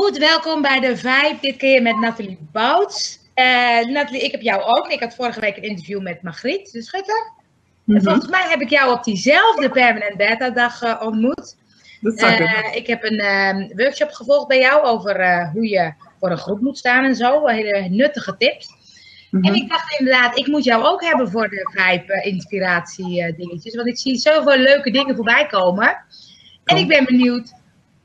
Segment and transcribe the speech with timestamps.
[0.00, 1.36] Goed, welkom bij de Vibe.
[1.40, 3.18] Dit keer met Nathalie Bouts.
[3.34, 3.44] Uh,
[3.86, 4.88] Nathalie, ik heb jou ook.
[4.88, 7.32] Ik had vorige week een interview met Margriet, de schutter.
[7.86, 8.02] En Mhm.
[8.04, 11.56] volgens mij heb ik jou op diezelfde Permanent Beta dag eh, ontmoet.
[12.00, 12.74] Dat Eh, kunnen.
[12.76, 16.60] ik heb een ehm, workshop gevolgd bij jou over eh, hoe je voor een groep
[16.60, 17.46] moet staan en zo.
[17.46, 18.68] Hele nuttige tips.
[19.30, 19.44] Mhm.
[19.44, 23.74] En ik dacht inderdaad, ik moet jou ook hebben voor de eh, inspiratie eh, dingetjes.
[23.74, 26.04] Want ik zie zoveel leuke dingen voorbij komen.
[26.64, 27.52] En ik ben benieuwd,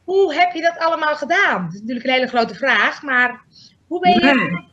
[0.05, 1.63] hoe heb je dat allemaal gedaan?
[1.65, 3.41] Dat is natuurlijk een hele grote vraag, maar
[3.87, 4.67] hoe ben je Nee.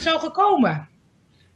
[0.00, 0.88] zo gekomen?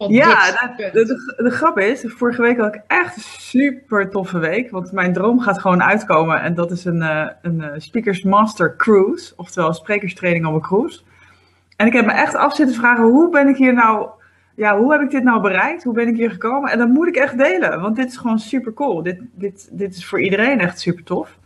[0.06, 4.70] Ja, nou, de, de grap is, vorige week had ik echt een super toffe week.
[4.70, 6.40] Want mijn droom gaat gewoon uitkomen.
[6.40, 9.32] En dat is een, eh, een eh, Speakers Master Cruise.
[9.36, 11.00] Oftewel sprekerstraining op een cruise.
[11.76, 14.08] En ik heb me echt af zitten vragen, hoe ben ik hier nou...
[14.56, 15.84] Ja, hoe heb ik dit nou bereikt?
[15.84, 16.70] Hoe ben ik hier gekomen?
[16.70, 19.02] En dat moet ik echt delen, want dit is gewoon super cool.
[19.02, 21.38] Dit, dit, dit is voor iedereen echt super tof.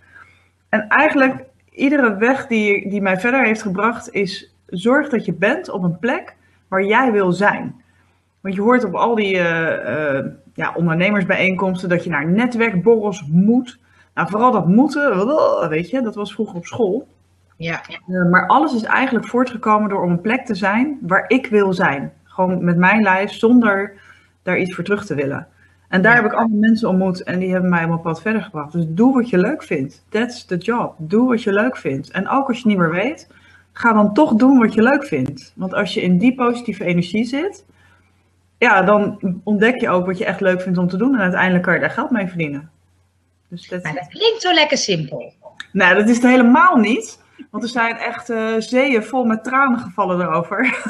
[0.73, 5.71] En eigenlijk, iedere weg die, die mij verder heeft gebracht, is zorg dat je bent
[5.71, 6.37] op een plek
[6.69, 7.83] waar jij wil zijn.
[8.41, 13.79] Want je hoort op al die eh, eh, ja, ondernemersbijeenkomsten dat je naar netwerkborrels moet.
[14.15, 15.29] Nou, vooral dat moeten,
[15.69, 17.09] weet je, dat was vroeger op school.
[17.57, 17.81] ja.
[17.89, 21.73] Eh, maar alles is eigenlijk voortgekomen door op een plek te zijn waar ik wil
[21.73, 22.13] zijn.
[22.25, 23.93] Gewoon met mijn lijf, zonder
[24.43, 25.47] daar iets voor terug te willen.
[25.93, 26.23] En daar Ja.
[26.23, 28.73] heb ik allemaal mensen ontmoet en die hebben mij op een pad verder gebracht.
[28.73, 30.05] Dus doe wat je leuk vindt.
[30.09, 30.95] That's the job.
[30.99, 32.11] Doe wat je leuk vindt.
[32.11, 33.29] En ook als je niet meer weet,
[33.73, 35.53] ga dan toch doen wat je leuk vindt.
[35.57, 37.65] Want als je in die positieve energie zit,
[38.59, 41.15] ja, dan ontdek je ook wat je echt leuk vindt om te doen.
[41.15, 42.71] En uiteindelijk kan je daar geld mee verdienen.
[43.49, 45.33] Dus that's Maar dat klinkt zo lekker simpel.
[45.73, 47.21] Nou, dat is het helemaal niet.
[47.51, 50.83] Want er zijn echt eh, zeeën vol met tranen gevallen erover.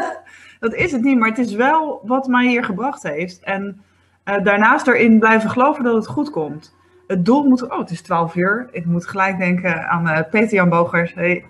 [0.60, 3.40] dat is het niet, maar het is wel wat mij hier gebracht heeft.
[3.40, 3.82] En
[4.30, 6.76] eh, daarnaast erin blijven geloven dat het goed komt.
[7.06, 7.70] Het doel moet...
[7.70, 8.68] Oh, het is 12 uur.
[8.70, 11.14] Ik moet gelijk denken aan eh, Peter Jan Bogers.
[11.14, 11.44] Hey.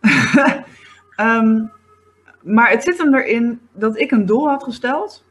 [1.16, 1.64] Ehm,
[2.42, 5.24] maar het zit hem erin dat ik een doel had gesteld.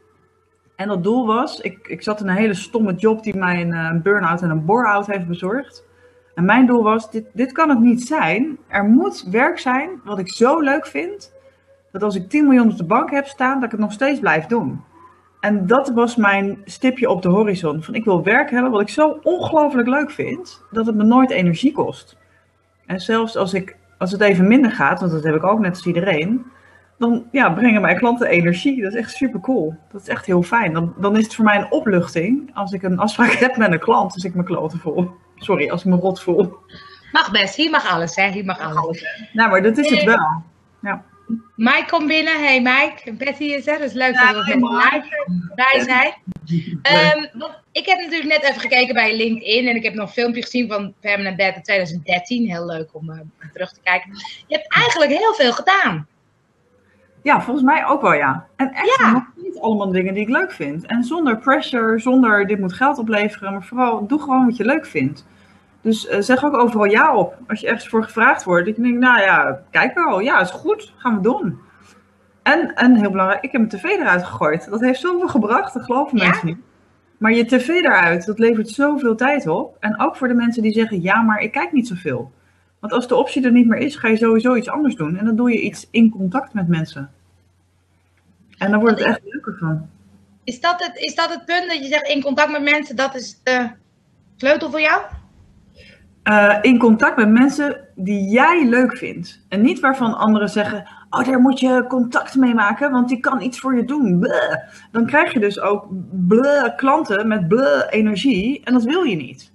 [0.76, 1.60] En dat doel was...
[1.60, 4.50] Ik, ik zat in een hele stomme job die mij een, eh, een burn-out en
[4.50, 5.84] een bore-out heeft bezorgd.
[6.34, 8.58] En mijn doel was, dit, dit kan het niet zijn.
[8.68, 11.32] Er moet werk zijn wat ik zo leuk vind,
[11.92, 14.20] dat als ik 10 miljoen op de bank heb staan, dat ik het nog steeds
[14.20, 14.84] blijf doen.
[15.40, 17.82] En dat was mijn stipje op de horizon.
[17.82, 21.30] Van ik wil werk hebben wat ik zo ongelooflijk leuk vind, dat het me nooit
[21.30, 22.16] energie kost.
[22.86, 25.70] En zelfs als, ik, als het even minder gaat, want dat heb ik ook net
[25.70, 26.44] als iedereen,
[26.98, 28.82] dan ja, brengen mijn klanten energie.
[28.82, 29.76] Dat is echt super cool.
[29.92, 30.72] Dat is echt heel fijn.
[30.72, 33.78] Dan, dan is het voor mij een opluchting als ik een afspraak heb met een
[33.78, 35.10] klant, als ik me kloten voel.
[35.36, 36.56] Sorry, als ik me rot voel.
[37.12, 38.30] Mag best, hier mag alles, hè?
[38.30, 39.04] Hier mag alles.
[39.32, 40.42] Nou, maar dat is het wel.
[41.56, 42.44] Mike komt binnen.
[42.44, 43.78] Hey Mike, en Betty is er.
[43.78, 45.04] Dus leuk Ja, dat we met
[45.54, 46.12] bij zijn.
[46.82, 50.12] Ehm, want ik heb natuurlijk net even gekeken bij LinkedIn en ik heb nog een
[50.12, 52.48] filmpje gezien van Permanent Beta 2013.
[52.48, 53.18] Heel leuk om eh,
[53.52, 54.10] terug te kijken.
[54.46, 56.06] Je hebt eigenlijk heel veel gedaan.
[57.22, 58.46] Ja, volgens mij ook wel, ja.
[58.56, 59.12] En echt Ja.
[59.12, 60.86] nog niet allemaal dingen die ik leuk vind.
[60.86, 64.86] En zonder pressure, zonder dit moet geld opleveren, maar vooral doe gewoon wat je leuk
[64.86, 65.26] vindt.
[65.80, 67.38] Dus eh, zeg ook overal ja op.
[67.48, 70.92] Als je ergens voor gevraagd wordt, je denkt, nou ja, kijk wel, ja, is goed,
[70.96, 71.58] gaan we doen.
[72.42, 74.70] En, en heel belangrijk, ik heb mijn tv eruit gegooid.
[74.70, 76.24] Dat heeft zoveel gebracht, dat geloven Ja?
[76.24, 76.58] mensen niet.
[77.18, 79.76] Maar je tv eruit, dat levert zoveel tijd op.
[79.80, 82.32] En ook voor de mensen die zeggen, ja, maar ik kijk niet zoveel.
[82.78, 85.16] Want als de optie er niet meer is, ga je sowieso iets anders doen.
[85.16, 87.10] En dan doe je iets in contact met mensen.
[88.58, 89.88] En dan wordt het echt leuker van.
[90.44, 93.14] Is dat, het, is dat het punt dat je zegt in contact met mensen, dat
[93.14, 93.70] is de
[94.36, 95.02] sleutel voor jou?
[96.30, 99.44] Eh, in contact met mensen die jij leuk vindt.
[99.48, 103.40] En niet waarvan anderen zeggen: Oh, daar moet je contact mee maken, want die kan
[103.40, 104.26] iets voor je doen.
[104.92, 105.86] Dan krijg je dus ook
[106.76, 107.52] klanten met
[107.90, 108.60] energie.
[108.64, 109.52] En dat wil je niet.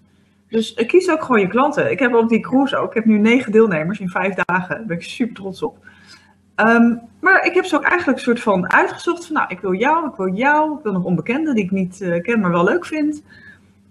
[0.49, 1.91] Dus eh, kies ook gewoon je klanten.
[1.91, 2.89] Ik heb op die cruise ook.
[2.89, 4.75] Ik heb nu negen deelnemers in vijf dagen.
[4.75, 5.77] Daar ben ik super trots op.
[6.55, 9.25] Ehm, maar ik heb ze ook eigenlijk een soort van uitgezocht.
[9.25, 10.77] Van, nou, ik wil jou, ik wil jou.
[10.77, 13.23] Ik wil nog onbekenden die ik niet eh, ken, maar wel leuk vind.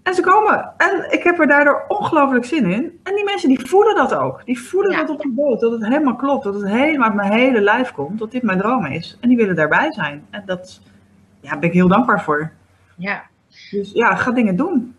[0.05, 0.73] En ze komen.
[0.77, 2.99] En ik heb er daardoor ongelooflijk zin in.
[3.03, 4.45] En die mensen die voelen dat ook.
[4.45, 4.97] Die voelen Ja.
[4.97, 5.59] dat op de boot.
[5.59, 6.43] Dat het helemaal klopt.
[6.43, 8.19] Dat het helemaal uit mijn hele lijf komt.
[8.19, 9.17] Dat dit mijn droom is.
[9.21, 10.25] En die willen daarbij zijn.
[10.29, 10.81] En dat
[11.41, 12.51] ja, ben ik heel dankbaar voor.
[12.95, 13.23] Ja.
[13.71, 14.95] Dus ja, ga dingen doen.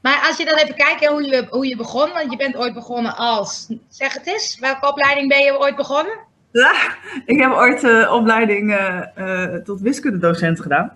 [0.00, 2.56] Maar als je dan even kijkt hè, hoe, je, hoe je begon, want je bent
[2.56, 6.18] ooit begonnen als, zeg het eens, welke opleiding ben je ooit begonnen?
[6.50, 6.72] Ja,
[7.32, 10.92] ik heb ooit de opleiding eh, eh, tot wiskundedocent gedaan.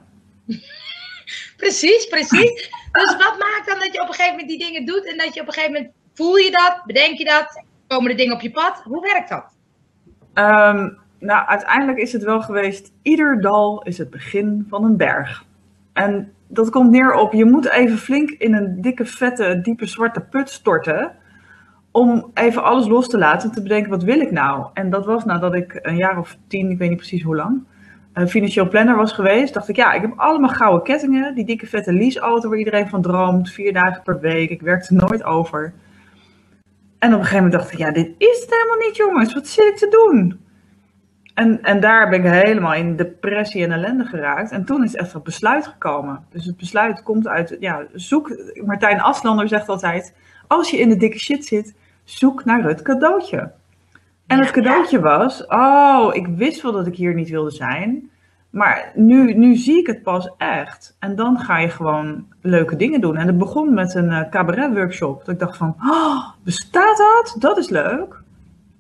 [1.59, 2.71] Precies, precies.
[2.93, 5.35] Dus wat maakt dan dat je op een gegeven moment die dingen doet en dat
[5.35, 8.41] je op een gegeven moment voel je dat, bedenk je dat, komen er dingen op
[8.41, 8.83] je pad?
[8.85, 9.57] Hoe werkt dat?
[10.35, 10.89] Ehm,
[11.19, 15.45] nou, uiteindelijk is het wel geweest, ieder dal is het begin van een berg.
[15.93, 20.21] En dat komt neer op, je moet even flink in een dikke, vette, diepe zwarte
[20.21, 21.17] put storten
[21.91, 24.67] om even alles los te laten en te bedenken, wat wil ik nou?
[24.75, 27.65] En dat was nadat ik een jaar of tien, ik weet niet precies hoe lang,
[28.27, 29.55] financieel planner was geweest.
[29.55, 33.03] Dacht ik, ja, ik heb allemaal gouden kettingen, die dikke vette leaseauto waar iedereen van
[33.03, 35.73] droomt, vier dagen per week, ik werkte nooit over.
[36.99, 39.35] En op een gegeven moment dacht ik, ja, dit is het helemaal niet, jongens.
[39.35, 40.41] Wat zit ik te doen?
[41.35, 44.51] En, en daar ben ik helemaal in depressie en ellende geraakt.
[44.51, 46.25] En toen is echt het besluit gekomen.
[46.31, 50.15] Dus het besluit komt uit, ja, zoek, Martijn Aslander zegt altijd,
[50.47, 51.75] als je in de dikke shit zit,
[52.05, 53.53] zoek naar het cadeautje.
[54.29, 58.11] En het cadeautje was, oh, ik wist wel dat ik hier niet wilde zijn.
[58.51, 60.97] Maar nu, nu zie ik het pas echt.
[60.99, 63.17] En dan ga je gewoon leuke dingen doen.
[63.17, 65.25] En het begon met een uh, cabaret workshop.
[65.25, 67.37] Dat ik dacht van, oh, bestaat dat?
[67.39, 68.23] Dat is leuk.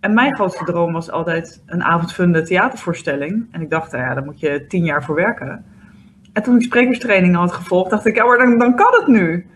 [0.00, 3.46] En mijn grootste droom was altijd een avondvunde theatervoorstelling.
[3.50, 5.64] En ik dacht, nou ja, daar moet je tien jaar voor werken.
[6.32, 9.46] En toen ik sprekerstraining had gevolgd, dacht ik, ja, maar dan, dan kan het nu.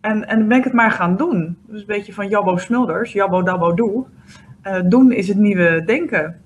[0.00, 1.58] En, en dan ben ik het maar gaan doen.
[1.66, 4.06] Dus een beetje van Jabbo Smulders, Jabbo Dabbo Doe.
[4.66, 6.40] Uh, doen is het nieuwe denken.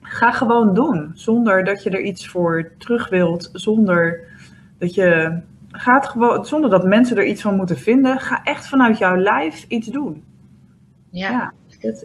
[0.00, 4.20] Ga gewoon doen, zonder dat je er iets voor terug wilt, zonder
[4.78, 5.40] dat je
[5.72, 8.20] gaat gewoon, zonder dat mensen er iets van moeten vinden.
[8.20, 10.24] Ga echt vanuit jouw lijf iets doen.
[11.10, 11.30] Ja.
[11.30, 11.52] ja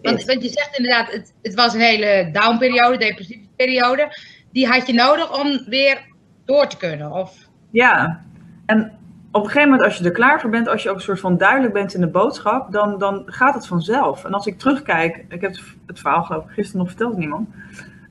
[0.02, 4.18] want, want, je zegt inderdaad, het, het was een hele downperiode, depressieve periode.
[4.52, 6.06] Die had je nodig om weer
[6.46, 7.12] door te kunnen.
[7.12, 7.38] Of...
[7.72, 8.26] Ja,
[8.66, 8.92] en
[9.32, 11.20] op een gegeven moment, als je er klaar voor bent, als je ook een soort
[11.20, 14.24] van duidelijk bent in de boodschap, dan, dan gaat het vanzelf.
[14.24, 17.50] En als ik terugkijk, ik heb het verhaal geloof ik gisteren nog verteld niemand.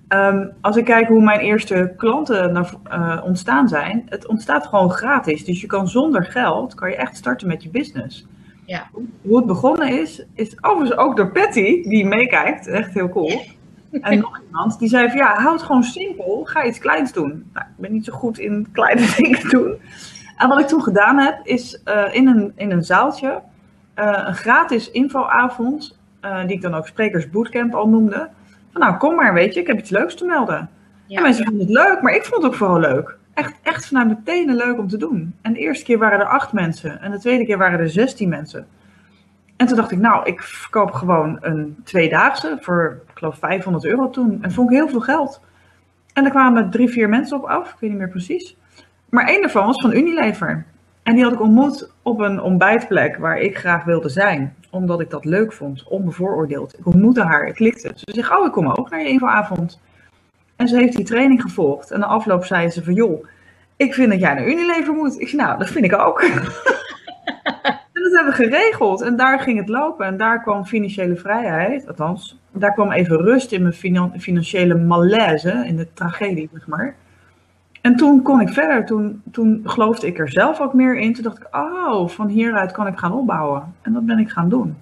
[0.09, 4.91] Um, als ik kijk hoe mijn eerste klanten naar, uh, ontstaan zijn, het ontstaat gewoon
[4.91, 5.45] gratis.
[5.45, 8.27] Dus je kan zonder geld, kan je echt starten met je business.
[8.65, 8.87] Ja.
[9.23, 13.41] Hoe het begonnen is, is overigens ook door Patty, die meekijkt, echt heel cool.
[14.01, 17.51] En nog iemand, die zei van ja, houd gewoon simpel, ga iets kleins doen.
[17.53, 19.75] Nou, ik ben niet zo goed in kleine dingen doen.
[20.37, 23.43] En wat ik toen gedaan heb, is uh, in, een, in een zaaltje
[23.99, 28.29] uh, een gratis infoavond, uh, die ik dan ook Sprekers Bootcamp al noemde.
[28.73, 30.71] Van nou, kom maar, weet je, ik heb iets leuks te melden.
[31.06, 31.17] Ja.
[31.17, 33.17] En mensen vonden het leuk, maar ik vond het ook vooral leuk.
[33.35, 35.35] Echt, echt vanuit mijn tenen leuk om te doen.
[35.43, 37.00] En de eerste keer waren er acht mensen.
[37.00, 38.67] En de tweede keer waren er zestien mensen.
[39.56, 44.11] En toen dacht ik, nou, ik verkoop gewoon een tweedaagse voor, ik geloof, 500 euro
[44.11, 44.38] toen.
[44.43, 45.41] En vond ik heel veel geld.
[46.12, 48.56] En er kwamen drie, vier mensen op af, ik weet niet meer precies.
[49.17, 50.65] Maar één daarvan was van Unilever.
[51.03, 54.55] En die had ik ontmoet op een ontbijtplek waar ik graag wilde zijn.
[54.71, 56.79] Omdat ik dat leuk vond, onbevooroordeeld.
[56.79, 57.93] Ik ontmoette haar, het klikte.
[57.95, 59.81] Ze zegt, oh, ik kom ook naar je infoavond.
[60.57, 61.91] En ze heeft die training gevolgd.
[61.91, 63.27] En de afloop zei ze van, joh,
[63.77, 65.21] ik vind dat jij naar Unilever moet.
[65.21, 66.23] Ik zei, nou, dat vind ik ook.
[67.93, 69.03] en dat hebben we geregeld.
[69.03, 70.07] En daar ging het lopen.
[70.07, 71.89] En daar kwam financiële vrijheid.
[71.89, 75.65] Althans, daar kwam even rust in mijn financiële malaise.
[75.67, 76.97] In de tragedie, zeg maar.
[77.87, 78.87] En toen kon ik verder.
[78.87, 81.15] Toen, toen geloofde ik er zelf ook meer in.
[81.15, 83.75] Toen dacht ik, oh, van hieruit kan ik gaan opbouwen.
[83.83, 84.77] En dat ben ik gaan doen.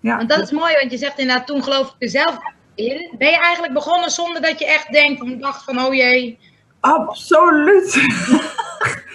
[0.00, 0.18] Ja.
[0.18, 2.38] En dat is mooi, want je zegt inderdaad, toen geloof ik er zelf
[2.74, 3.14] in.
[3.18, 6.38] Ben je eigenlijk begonnen zonder dat je echt denkt, of dacht van, oh jee.
[6.80, 7.90] Absoluut.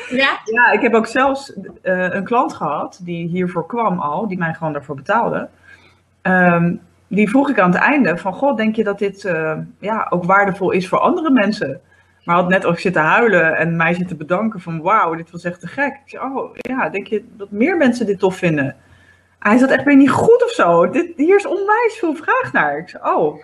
[0.10, 0.40] Ja?
[0.44, 1.64] Ja, ik heb ook zelfs uh,
[2.14, 5.50] een klant gehad die hiervoor kwam al, die mij gewoon daarvoor betaalde.
[6.22, 10.08] Um, die vroeg ik aan het einde van, god, denk je dat dit uh, ja,
[10.10, 11.82] ook waardevol is voor andere mensen?
[12.28, 15.60] Maar had net ook zitten huilen en mij zitten bedanken van wauw, dit was echt
[15.60, 15.94] te gek.
[15.94, 18.76] Ik zei, oh ja, denk je dat meer mensen dit tof vinden?
[19.40, 20.90] Hij zat echt weer niet goed of zo.
[20.90, 22.78] Dit, hier is onwijs veel vraag naar.
[22.78, 23.44] Ik zei, oh.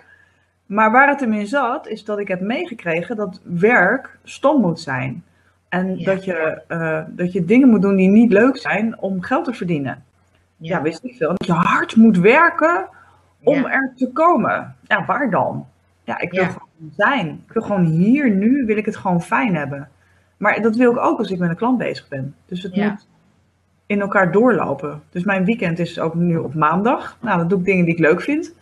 [0.65, 4.79] Maar waar het hem in zat, is dat ik heb meegekregen dat werk stom moet
[4.79, 5.23] zijn.
[5.69, 9.45] En dat, je, uh, dat je dingen moet doen die niet leuk zijn om geld
[9.45, 10.03] te verdienen.
[10.57, 11.29] Ja, ja wist ik veel.
[11.29, 12.89] Dat je hard moet werken
[13.43, 13.71] om ja.
[13.71, 14.75] er te komen.
[14.87, 15.67] Ja, waar dan?
[16.03, 17.43] Ja, ik wil gewoon zijn.
[17.47, 19.89] Ik wil gewoon hier, nu, wil ik het gewoon fijn hebben.
[20.37, 22.35] Maar dat wil ik ook als ik met een klant bezig ben.
[22.45, 23.07] Dus het moet
[23.85, 25.03] in elkaar doorlopen.
[25.09, 27.17] Dus mijn weekend is ook nu op maandag.
[27.21, 28.53] Nou, dan doe ik dingen die ik leuk vind.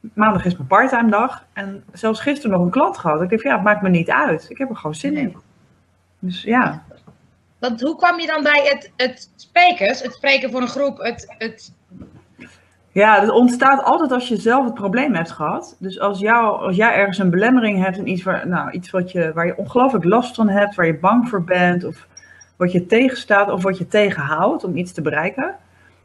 [0.00, 1.46] Maandag is mijn parttime dag.
[1.52, 3.22] En zelfs gisteren nog een klant gehad.
[3.22, 4.46] Ik dacht, ja, het maakt me niet uit.
[4.50, 5.36] Ik heb er gewoon zin in.
[6.18, 6.84] Dus ja.
[7.58, 11.34] Want hoe kwam je dan bij het, het sprekers, het spreken voor een groep, het,
[11.38, 11.72] het
[12.98, 15.76] ja, het ontstaat altijd als je zelf het probleem hebt gehad.
[15.78, 19.12] Dus als, jou, als jij ergens een belemmering hebt en iets, waar, nou, iets wat
[19.12, 22.06] je, waar je ongelooflijk last van hebt, waar je bang voor bent, of
[22.56, 25.54] wat je tegenstaat of wat je tegenhoudt om iets te bereiken.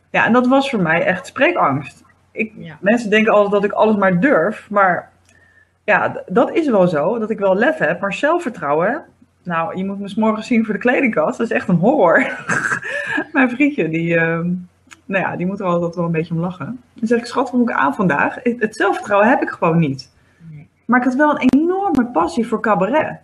[0.10, 2.04] Ja, en dat was voor mij echt spreekangst.
[2.32, 5.12] Ik, Mensen denken altijd dat ik alles maar durf, maar
[5.84, 9.04] ja, dat is wel zo, dat ik wel lef heb, maar zelfvertrouwen.
[9.44, 12.46] Nou, je moet me s morgen zien voor de kledingkast, dat is echt een horror.
[13.34, 14.40] Mijn vriendje, die, uh,
[15.06, 16.82] nou ja, die moet er altijd wel een beetje om lachen.
[16.94, 18.36] Dan zeg ik, schat, hoe ik aan vandaag?
[18.44, 20.12] Het zelfvertrouwen heb ik gewoon niet.
[20.86, 23.20] Maar ik had wel een enorme passie voor cabaret.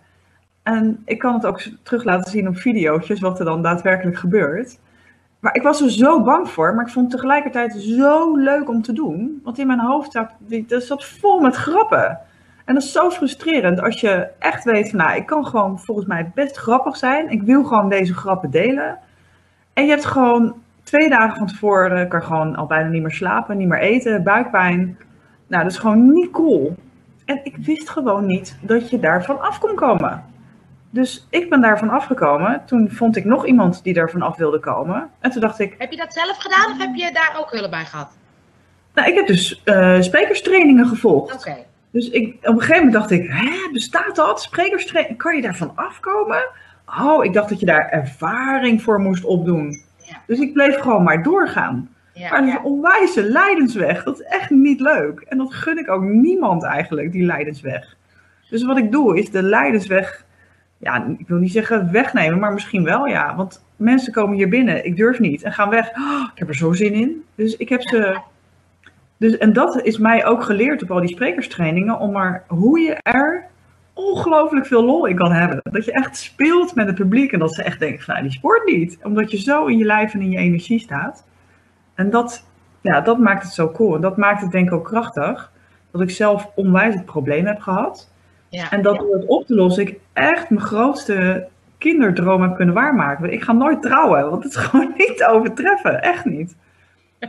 [0.62, 4.78] En ik kan het ook terug laten zien op video's, wat er dan daadwerkelijk gebeurt.
[5.40, 8.82] maar ik was er zo bang voor, maar ik vond het tegelijkertijd zo leuk om
[8.82, 9.40] te doen.
[9.44, 10.30] Want in mijn hoofd zat,
[10.66, 12.18] dat zat vol met grappen.
[12.64, 16.06] En dat is zo frustrerend als je echt weet van, nou, ik kan gewoon volgens
[16.06, 17.30] mij best grappig zijn.
[17.30, 18.98] Ik wil gewoon deze grappen delen.
[19.72, 20.54] En je hebt gewoon
[20.90, 24.98] twee dagen van tevoren, kan gewoon al bijna niet meer slapen, niet meer eten, buikpijn.
[25.46, 26.76] Nou, dat is gewoon niet cool.
[27.24, 30.24] En ik wist gewoon niet dat je daarvan af kon komen.
[30.90, 32.62] Dus ik ben daarvan afgekomen.
[32.66, 35.10] Toen vond ik nog iemand die daarvan af wilde komen.
[35.20, 37.70] En toen dacht ik, Heb je dat zelf gedaan of heb je daar ook hulp
[37.70, 38.18] bij gehad?
[38.94, 41.34] nou, ik heb dus eh, sprekerstrainingen gevolgd.
[41.34, 41.56] Oké.
[41.90, 44.42] Dus ik, op een gegeven moment dacht ik, hè, bestaat dat?
[44.42, 46.48] Sprekerstraining, kan je daarvan afkomen?
[47.00, 49.88] Oh, ik dacht dat je daar ervaring voor moest opdoen.
[50.10, 50.22] Ja.
[50.26, 51.88] Dus ik bleef gewoon maar doorgaan.
[52.12, 54.02] Ja, Maar dat is een onwijze lijdensweg.
[54.02, 55.20] Dat is echt niet leuk.
[55.20, 57.96] En dat gun ik ook niemand eigenlijk, die lijdensweg.
[58.50, 60.24] Dus wat ik doe, is de lijdensweg,
[60.78, 63.36] ja, ik wil niet zeggen wegnemen, maar misschien wel, ja.
[63.36, 65.88] Want mensen komen hier binnen, ik durf niet, en gaan weg.
[65.88, 67.24] Oh, ik heb er zo zin in.
[67.34, 68.20] Dus ik heb ze...
[69.16, 72.96] Dus, en dat is mij ook geleerd op al die sprekerstrainingen, om maar hoe je
[73.02, 73.49] er
[74.00, 75.60] ongelooflijk veel lol in kan hebben.
[75.62, 78.36] Dat je echt speelt met het publiek en dat ze echt denken van, nou, die
[78.36, 78.98] sport niet.
[79.02, 81.24] Omdat je zo in je lijf en in je energie staat.
[81.94, 82.46] En dat,
[82.80, 83.94] ja, dat maakt het zo cool.
[83.94, 85.52] En dat maakt het denk ik ook krachtig.
[85.90, 88.10] Dat ik zelf onwijs het probleem heb gehad.
[88.48, 88.70] Ja.
[88.70, 93.32] En dat door het op te lossen, ik echt mijn grootste kinderdroom heb kunnen waarmaken.
[93.32, 96.02] Ik ga nooit trouwen, want het is gewoon niet te overtreffen.
[96.02, 96.56] Echt niet.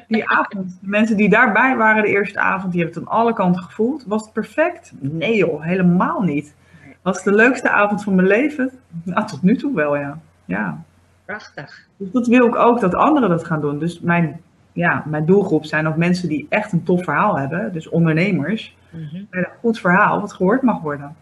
[0.07, 3.33] Die avond, de mensen die daarbij waren de eerste avond, die hebben het aan alle
[3.33, 4.03] kanten gevoeld.
[4.07, 4.91] Was het perfect?
[4.99, 6.55] Nee joh, helemaal niet.
[7.01, 8.71] Was de leukste avond van mijn leven?
[9.03, 10.19] Nou, tot nu toe wel, ja.
[10.45, 10.83] Ja.
[11.25, 11.87] Prachtig.
[11.97, 13.79] Dus dat wil ik ook dat anderen dat gaan doen.
[13.79, 14.41] Dus mijn,
[14.73, 17.73] ja, mijn doelgroep zijn ook mensen die echt een tof verhaal hebben.
[17.73, 18.75] Dus ondernemers.
[18.89, 19.23] Mhm.
[19.29, 21.15] Met een goed verhaal wat gehoord mag worden.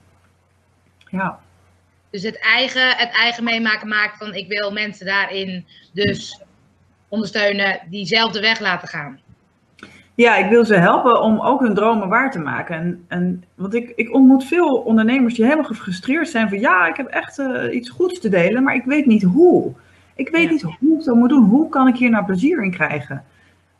[1.10, 1.40] Ja,
[2.10, 6.42] Dus het eigen, het eigen meemaken maakt van ik wil mensen daarin dus
[7.08, 9.20] ondersteunen die zelf de weg laten gaan.
[10.24, 12.76] Ja ik wil ze helpen om ook hun dromen waar te maken.
[12.76, 16.98] En, en, want ik, ik ontmoet veel ondernemers die helemaal gefrustreerd zijn van ja, ik
[16.98, 19.72] heb echt eh, iets goeds te delen, maar ik weet niet hoe.
[20.16, 20.50] Ik weet Ja.
[20.52, 21.44] niet hoe ik dat moet doen.
[21.44, 23.24] Hoe kan ik hier nou plezier in krijgen?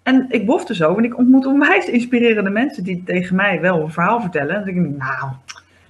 [0.04, 3.92] En ik bofte zo, want ik ontmoet onwijs inspirerende mensen die tegen mij wel een
[3.92, 4.56] verhaal vertellen.
[4.56, 5.32] En dan denk ik, nou,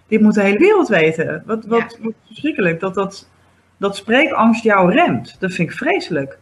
[0.07, 1.43] dit moet de hele wereld weten.
[1.45, 3.27] Wat, wat, wat verschrikkelijk dat, dat
[3.77, 5.35] dat spreekangst jou remt.
[5.39, 6.37] Dat vind ik vreselijk.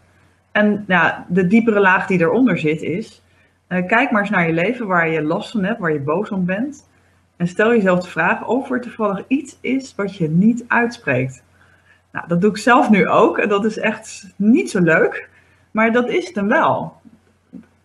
[0.51, 3.21] En ja, de diepere laag die eronder zit is,
[3.67, 6.29] eh, kijk maar eens naar je leven waar je last van hebt, waar je boos
[6.29, 6.89] om bent.
[7.35, 11.43] En stel jezelf de vraag of er toevallig iets is wat je niet uitspreekt.
[12.11, 15.29] Nou, dat doe ik zelf nu ook en dat is echt niet zo leuk.
[15.71, 16.93] Maar dat is het hem wel.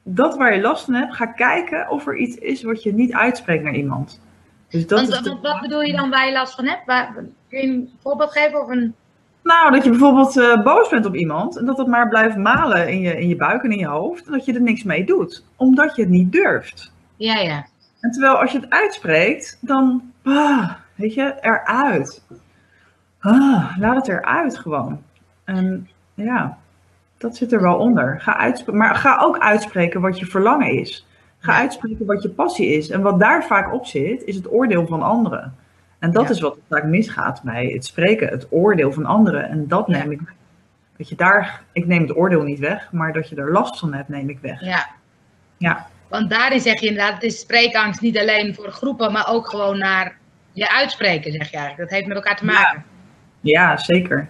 [0.02, 3.12] Dat waar je last van hebt, ga kijken of er iets is wat je niet
[3.12, 4.20] uitspreekt naar iemand.
[4.68, 6.86] Dus dat Want, is de- wat bedoel je dan waar je last van hebt?
[6.86, 7.12] Waar,
[7.48, 8.94] kun je een voorbeeld geven of een...
[9.42, 12.88] Nou, dat je bijvoorbeeld eh, boos bent op iemand en dat het maar blijft malen
[12.88, 14.26] in je, in je buik en in je hoofd.
[14.26, 16.92] En dat je er niks mee doet, omdat je het niet durft.
[17.16, 17.66] Ja, ja.
[18.00, 22.25] En terwijl als je het uitspreekt, dan, ah, weet je, eruit.
[23.20, 25.02] Ah, laat het eruit gewoon.
[25.44, 26.58] En ja,
[27.18, 28.20] dat zit er wel onder.
[28.20, 31.06] Ga maar ga ook uitspreken wat je verlangen is.
[31.38, 31.58] Ga Ja.
[31.58, 32.90] uitspreken wat je passie is.
[32.90, 35.54] En wat daar vaak op zit, is het oordeel van anderen.
[36.02, 36.30] En dat Ja.
[36.30, 39.49] is wat vaak misgaat bij het spreken, het oordeel van anderen.
[39.49, 39.99] En dat Ja.
[39.99, 40.35] neem ik weg.
[40.97, 43.92] Dat je daar, ik neem het oordeel niet weg, maar dat je er last van
[43.94, 44.61] hebt, neem ik weg.
[44.61, 44.87] ja.
[45.56, 45.87] Ja.
[46.09, 49.78] Want daarin zeg je inderdaad, het is spreekangst niet alleen voor groepen, maar ook gewoon
[49.78, 50.16] naar
[50.52, 51.88] je uitspreken, zeg je eigenlijk.
[51.88, 52.85] Dat heeft met elkaar te maken.
[53.40, 54.28] Ja, zeker.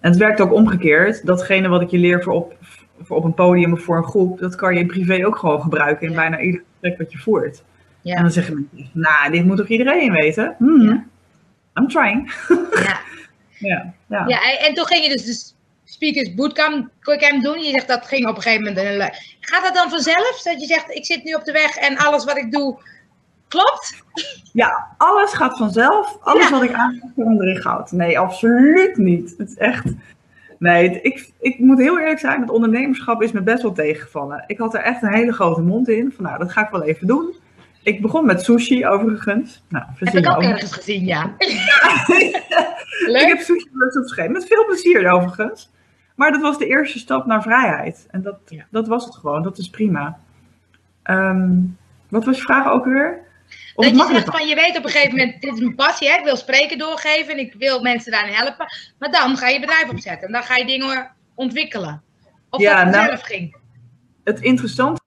[0.00, 1.26] En het werkt ook omgekeerd.
[1.26, 2.54] Datgene wat ik je leer voor op,
[3.02, 5.60] voor op een podium of voor een groep, dat kan je in privé ook gewoon
[5.60, 7.62] gebruiken in bijna ieder gesprek wat je voert.
[8.02, 8.14] Ja.
[8.14, 10.54] En dan zeggen mensen, nou, dit moet toch iedereen weten?
[10.58, 11.04] Hmm, Ja.
[11.74, 12.32] I'm trying.
[12.84, 13.00] Ja.
[13.58, 14.24] Ja, ja.
[14.26, 15.52] ja, en, en toen ging je dus de
[15.84, 17.58] Speakers Bootcamp camp doen.
[17.58, 18.96] Je zegt dat ging op een gegeven moment.
[18.96, 20.40] le- Gaat dat dan vanzelf?
[20.42, 22.78] Dat je zegt, ik zit nu op de weg en alles wat ik doe
[23.48, 24.02] klopt?
[24.52, 26.18] Ja, alles gaat vanzelf.
[26.20, 27.92] Alles wat ik aan in goud.
[27.92, 29.34] Nee, absoluut niet.
[29.38, 29.84] Het is echt...
[30.58, 34.44] Nee, ik, ik moet heel eerlijk zijn, het ondernemerschap is me best wel tegengevallen.
[34.46, 36.12] Ik had er echt een hele grote mond in.
[36.16, 37.34] Van nou, dat ga ik wel even doen.
[37.82, 39.62] Ik begon met sushi overigens.
[39.68, 40.42] Nou, Heb ik ook ook.
[40.42, 41.34] ergens gezien, ja.
[41.38, 43.26] Ik Leuk.
[43.26, 45.70] heb sushi les opgeschreven, met veel plezier overigens.
[46.16, 48.06] Maar dat was de eerste stap naar vrijheid.
[48.10, 48.64] En dat, Ja.
[48.70, 50.18] dat was het gewoon, dat is prima.
[51.02, 51.50] Ehm,
[52.08, 53.20] wat was je vraag ook weer?
[53.74, 56.08] Of Dat je zegt van, je weet op een gegeven moment, dit is mijn passie,
[56.10, 56.18] hè?
[56.18, 58.66] ik wil spreken doorgeven en ik wil mensen daarin helpen.
[58.98, 62.02] Maar dan ga je bedrijf opzetten en dan ga je dingen ontwikkelen.
[62.50, 63.56] Of Ja, dat nou- vanzelf ging.
[64.24, 65.01] Het interessante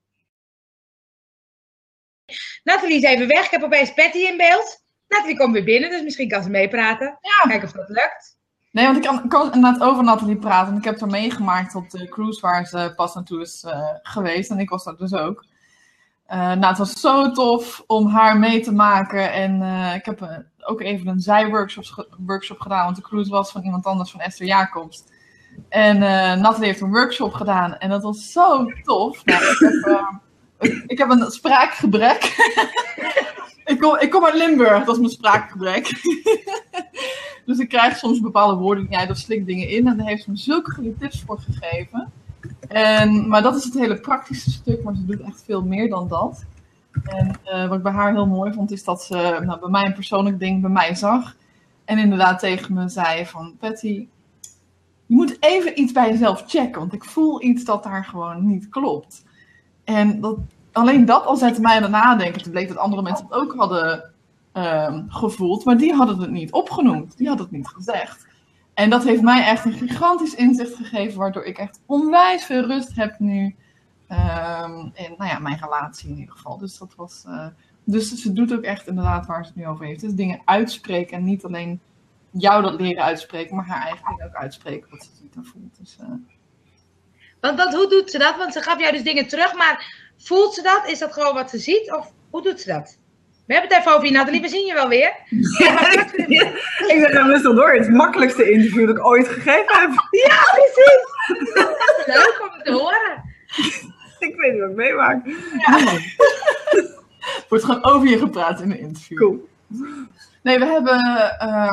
[2.66, 4.84] Nathalie is even weg, ik heb opeens Patty in beeld.
[5.08, 7.18] Nathalie komt weer binnen, dus misschien kan ze meepraten.
[7.20, 7.48] Ja.
[7.48, 8.38] Kijken of dat lukt.
[8.70, 10.66] Nee, want ik kan, kan inderdaad over Nathalie praten.
[10.72, 14.50] Want ik heb haar meegemaakt op de cruise waar ze pas naartoe is uh, geweest.
[14.50, 15.44] En ik was daar dus ook.
[16.28, 19.32] Uh, nou, het was zo tof om haar mee te maken.
[19.32, 22.84] En uh, ik heb ook even een zijworkshop workshop gedaan.
[22.84, 25.04] Want de cruise was van iemand anders, van Esther Jacobs.
[25.68, 25.98] En
[26.40, 27.78] Nathalie heeft een workshop gedaan.
[27.78, 29.24] En dat was zo tof.
[29.24, 30.24] Nou, ik, heb,
[30.86, 32.22] ik heb een spraakgebrek.
[33.64, 35.90] ik, kom, ik kom uit Limburg, dat is mijn spraakgebrek.
[37.46, 39.86] Dus ik krijg soms bepaalde woorden uit of slik dingen in.
[39.86, 42.12] En daar heeft ze me zulke goede tips voor gegeven.
[42.68, 46.08] En, maar dat is het hele praktische stuk, maar ze doet echt veel meer dan
[46.08, 46.44] dat.
[47.04, 49.84] En uh, wat ik bij haar heel mooi vond, is dat ze nou, bij mij
[49.84, 51.36] een persoonlijk ding bij mij zag.
[51.84, 54.08] En inderdaad tegen me zei van, Patty,
[55.06, 56.80] je moet even iets bij jezelf checken.
[56.80, 59.24] Want ik voel iets dat daar gewoon niet klopt.
[59.86, 60.36] En dat,
[60.72, 62.42] alleen dat al zette mij aan het nadenken.
[62.42, 64.14] Toen bleek dat andere mensen het ook hadden
[64.56, 67.16] Ehm, gevoeld, maar die hadden het niet opgenoemd.
[67.16, 68.26] Die hadden het niet gezegd.
[68.74, 72.94] En dat heeft mij echt een gigantisch inzicht gegeven, waardoor ik echt onwijs veel rust
[72.94, 73.56] heb nu.
[74.08, 76.58] Um, in nou ja, mijn relatie in ieder geval.
[76.58, 77.24] Dus dat was.
[77.26, 77.46] Uh,
[77.84, 80.00] dus ze doet ook echt inderdaad waar ze het nu over heeft.
[80.00, 81.80] Dus dingen uitspreken en niet alleen
[82.30, 85.78] jou dat leren uitspreken, maar haar eigen dingen ook uitspreken wat ze ziet en voelt.
[85.78, 86.08] Dus, uh...
[87.40, 88.36] want, want hoe doet ze dat?
[88.36, 90.88] Want ze gaf jou dus dingen terug, maar voelt ze dat?
[90.88, 91.92] Is dat gewoon wat ze ziet?
[91.92, 92.98] Of hoe doet ze dat?
[93.46, 94.40] We hebben het even over je, Nathalie.
[94.40, 95.16] We zien je wel weer.
[96.90, 97.72] ik zeg hem rustig door.
[97.72, 99.90] Het makkelijkste interview dat ik ooit gegeven heb.
[100.10, 101.04] Ja, precies.
[102.06, 103.24] Leuk om te horen.
[104.18, 105.26] ik weet niet wat ik meemaak.
[105.58, 105.98] Ja.
[107.48, 109.18] Wordt gewoon over je gepraat in een interview.
[109.18, 109.48] Cool.
[110.42, 111.00] Nee, we hebben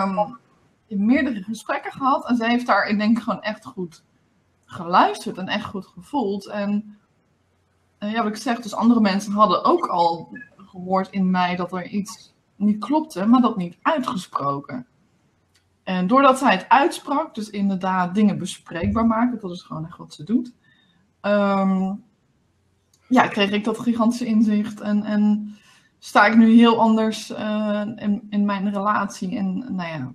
[0.02, 0.40] um,
[0.88, 2.28] meerdere gesprekken gehad.
[2.28, 4.04] En zij heeft daar, ik denk, gewoon echt goed
[4.74, 6.48] geluisterd en echt goed gevoeld.
[6.48, 6.98] En
[8.00, 11.88] ja, wat ik zeg, dus andere mensen hadden ook al gehoord in mij dat er
[11.88, 14.88] iets niet klopte, maar dat niet uitgesproken.
[15.84, 20.14] En doordat zij het uitsprak, dus inderdaad dingen bespreekbaar maken, dat is gewoon echt wat
[20.14, 20.54] ze doet.
[21.22, 22.04] Um,
[23.08, 25.56] ja, kreeg ik dat gigantische inzicht en, en
[26.00, 29.38] sta ik nu heel anders uh, in, in mijn relatie.
[29.38, 30.14] En nou ja,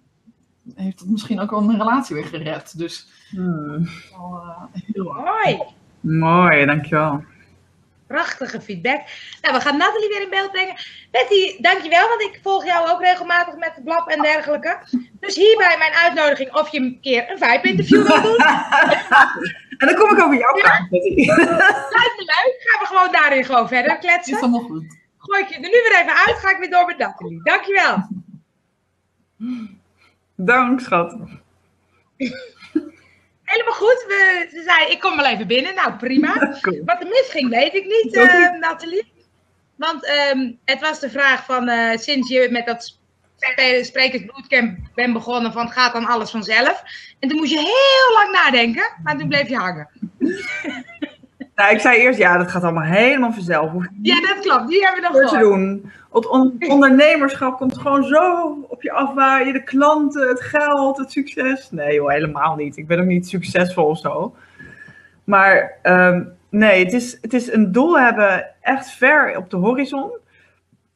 [0.74, 2.78] heeft het misschien ook wel mijn relatie weer gered.
[2.78, 3.88] Dus hmm.
[4.11, 5.62] wel, uh, heel mooi.
[6.00, 7.24] Mooi, dankjewel.
[8.07, 9.00] Prachtige feedback.
[9.42, 10.74] Nou, we gaan Nathalie weer in beeld brengen.
[11.11, 14.78] Betty, dankjewel, want ik volg jou ook regelmatig met de blab en dergelijke.
[15.20, 18.37] Dus hierbij mijn uitnodiging of je een keer een vibe-interview wil doen.
[19.81, 20.87] en dan kom ik over jouw ja?
[20.90, 21.26] Betty.
[21.96, 22.57] Lijkt me leuk.
[22.59, 24.35] Gaan we gewoon daarin gewoon verder kletsen.
[24.35, 24.96] Is allemaal goed.
[25.18, 27.42] Gooi ik je er nu weer even uit, ga ik weer door met Nathalie.
[27.42, 28.09] Dankjewel.
[30.40, 31.16] Dank, schat.
[33.42, 34.05] Helemaal goed.
[34.07, 35.74] We, ze zei, ik kom wel even binnen.
[35.74, 36.59] Nou, prima.
[36.85, 39.12] Wat er misging, weet ik niet, uh, Nathalie.
[39.77, 42.98] Want um, het was de vraag van, uh, sinds je met dat
[43.83, 46.83] sprekersbootcamp bent begonnen, van gaat dan alles vanzelf?
[47.18, 49.88] En toen moest je heel lang nadenken, maar toen bleef je hangen.
[51.59, 53.73] Nou, ik zei eerst, ja, dat gaat allemaal helemaal vanzelf.
[54.03, 54.68] Ja, dat klopt.
[54.68, 55.92] Die hebben we nog te doen.
[56.12, 56.27] Het
[56.68, 59.53] ondernemerschap komt gewoon zo op je afwaaien.
[59.53, 61.71] De klanten, het geld, het succes.
[61.71, 62.77] Nee joh, helemaal niet.
[62.77, 64.35] Ik ben ook niet succesvol of zo.
[65.25, 70.11] Maar um, nee, het is, het is een doel hebben echt ver op de horizon.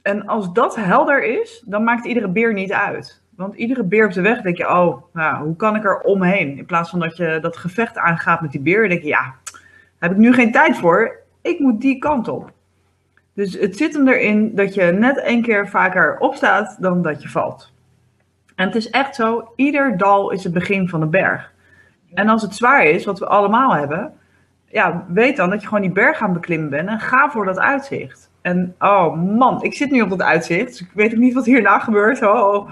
[0.03, 3.22] En als dat helder is, dan maakt iedere beer niet uit.
[3.37, 6.59] Want iedere beer op de weg denk je, oh, nou, hoe kan ik er omheen?
[6.59, 9.35] In plaats van dat je dat gevecht aangaat met die beer, denk je, ja,
[10.02, 11.16] heb ik nu geen tijd voor.
[11.42, 12.52] Ik moet die kant op.
[13.34, 17.28] Dus het zit hem erin dat je net één keer vaker opstaat dan dat je
[17.28, 17.72] valt.
[18.54, 21.52] En het is echt zo, ieder dal is het begin van de berg.
[22.14, 24.12] En als het zwaar is, wat we allemaal hebben,
[24.66, 27.58] ja, weet dan dat je gewoon die berg aan beklimmen bent en ga voor dat
[27.58, 28.30] uitzicht.
[28.40, 31.44] En oh man, ik zit nu op dat uitzicht, dus ik weet ook niet wat
[31.44, 32.22] hierna gebeurt.
[32.22, 32.70] Oh.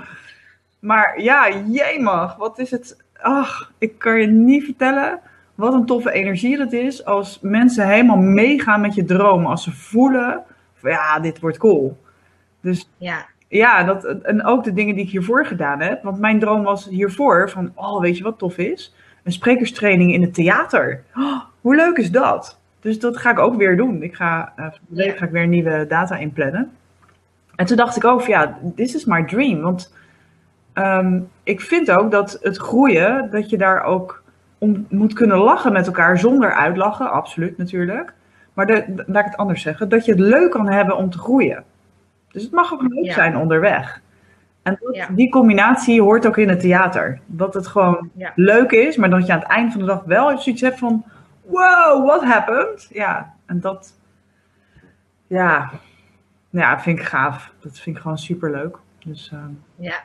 [0.78, 3.04] Maar ja, jemig, wat is het?
[3.20, 5.20] Ach, ik kan je niet vertellen
[5.60, 9.50] wat een toffe energie dat is als mensen helemaal meegaan met je dromen.
[9.50, 10.42] Als ze voelen,
[10.74, 11.98] van, ja, dit wordt cool.
[12.60, 16.02] Dus ja, ja dat, en ook de dingen die ik hiervoor gedaan heb.
[16.02, 18.94] Want mijn droom was hiervoor van, oh, weet je wat tof is?
[19.22, 21.02] Een sprekerstraining in het theater.
[21.16, 22.58] Oh, hoe leuk is dat?
[22.80, 24.02] Dus dat ga ik ook weer doen.
[24.02, 24.66] Ik ga, uh,
[25.16, 26.70] ga ik weer nieuwe data inplannen.
[27.56, 29.60] En toen dacht ik ook, van, ja, this is my dream.
[29.60, 29.94] Want
[30.74, 34.22] um, ik vind ook dat het groeien, dat je daar ook
[34.60, 38.12] om moet kunnen lachen met elkaar zonder uitlachen, absoluut natuurlijk.
[38.54, 41.18] Maar de, laat ik het anders zeggen, dat je het leuk kan hebben om te
[41.18, 41.64] groeien.
[42.28, 44.00] Dus het mag ook leuk zijn onderweg.
[44.62, 47.20] En dat, die combinatie hoort ook in het theater.
[47.26, 50.38] Dat het gewoon leuk is, maar dat je aan het eind van de dag wel
[50.38, 51.04] zoiets hebt van:
[51.42, 52.88] wow, what happened?
[52.92, 53.98] Ja, en dat,
[55.26, 55.70] ja,
[56.50, 57.52] ja vind ik gaaf.
[57.60, 58.76] Dat vind ik gewoon super leuk.
[59.04, 59.40] Dus, uh...
[59.76, 60.00] Ja,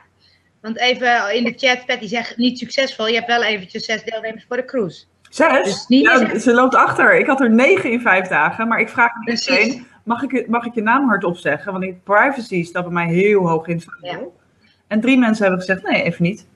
[0.66, 3.06] Want even in de chat, Patty zegt niet succesvol.
[3.06, 5.04] Je hebt wel eventjes zes deelnemers voor de cruise.
[5.30, 5.64] Zes?
[5.64, 7.18] Dus niet ja, meer ze loopt achter.
[7.18, 8.68] Ik had er negen in vijf dagen.
[8.68, 11.72] Maar ik vraag me meteen, mag ik, mag ik je naam hardop zeggen?
[11.72, 14.36] Want ik, privacy staat bij mij heel hoog in het vaandel.
[14.86, 16.46] En drie mensen hebben gezegd, nee, even niet.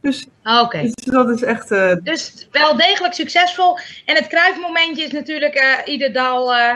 [0.00, 0.82] Dus, Ah, Oké.
[0.82, 1.70] dus dat is echt...
[1.70, 3.78] eh, Dus wel degelijk succesvol.
[4.04, 6.54] En het kruifmomentje is natuurlijk eh ieder dal.
[6.54, 6.74] eh,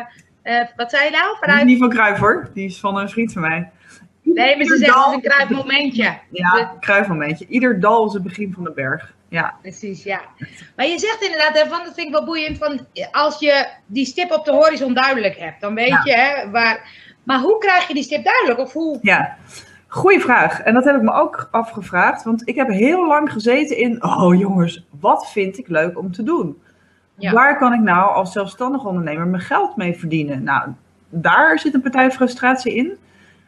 [0.77, 1.37] wat zei je nou?
[1.41, 1.65] Vanuit...
[1.65, 2.51] niet van Kruif hoor.
[2.55, 3.71] Die is van een vriend van mij.
[4.35, 6.19] Nee, maar ze zeggen het dal- is een kruifmomentje.
[6.31, 7.47] Ja, Kruifmomentje.
[7.49, 9.15] Ieder dal is het begin van de berg.
[9.29, 10.21] Ja, Precies, ja.
[10.77, 14.05] Maar je zegt inderdaad, hè, van, dat vind ik wel boeiend, van als je die
[14.07, 16.01] stip op de horizon duidelijk hebt, dan weet Ja.
[16.05, 16.91] je hè, waar.
[17.23, 18.59] Maar hoe krijg je die stip duidelijk?
[18.61, 18.99] Of hoe?
[19.03, 19.37] ja.
[19.87, 20.61] Goeie vraag.
[20.61, 22.23] En dat heb ik me ook afgevraagd.
[22.25, 24.05] Want ik heb heel lang gezeten in...
[24.05, 26.63] Oh jongens, wat vind ik leuk om te doen?
[27.19, 27.33] Ja.
[27.33, 30.43] Waar kan ik nou als zelfstandig ondernemer mijn geld mee verdienen?
[30.43, 30.69] Nou,
[31.09, 32.97] daar zit een partij frustratie in.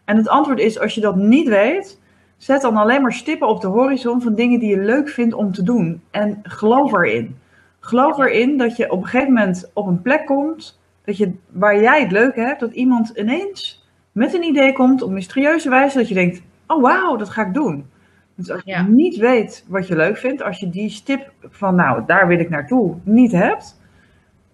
[0.04, 2.00] En het antwoord is, als je dat niet weet,
[2.36, 5.52] zet dan alleen maar stippen op de horizon van dingen die je leuk vindt om
[5.52, 6.02] te doen.
[6.10, 7.36] En geloof erin.
[7.80, 11.80] Geloof erin dat je op een gegeven moment op een plek komt dat je, waar
[11.80, 16.08] jij het leuk hebt, dat iemand ineens met een idee komt op mysterieuze wijze dat
[16.08, 17.86] je denkt, oh wauw, dat ga ik doen.
[18.34, 18.82] Dus als je Ja.
[18.82, 22.50] niet weet wat je leuk vindt, als je die stip van nou, daar wil ik
[22.50, 23.80] naartoe, niet hebt,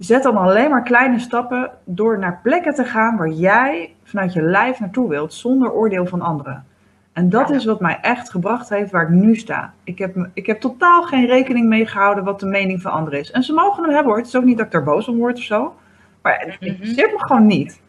[0.05, 4.43] zet dan alleen maar kleine stappen door naar plekken te gaan waar jij vanuit je
[4.43, 6.65] lijf naartoe wilt, zonder oordeel van anderen.
[7.13, 9.73] En dat is wat mij echt gebracht heeft waar ik nu sta.
[9.85, 13.31] Ik heb, ik heb totaal geen rekening mee gehouden wat de mening van anderen is.
[13.31, 14.19] En ze mogen hem hebben hoor.
[14.19, 15.75] Het is ook niet dat ik daar boos om word of zo.
[16.23, 16.65] Maar het Mhm.
[16.71, 17.81] interesseert me gewoon niet.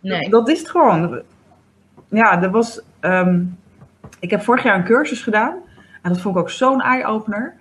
[0.00, 0.28] Nee.
[0.30, 1.22] Dat is het gewoon.
[2.08, 2.82] Ja, er was.
[3.00, 3.42] ehm,
[4.20, 5.54] ik heb vorig jaar een cursus gedaan.
[6.02, 7.54] En dat vond ik ook zo'n eye-opener.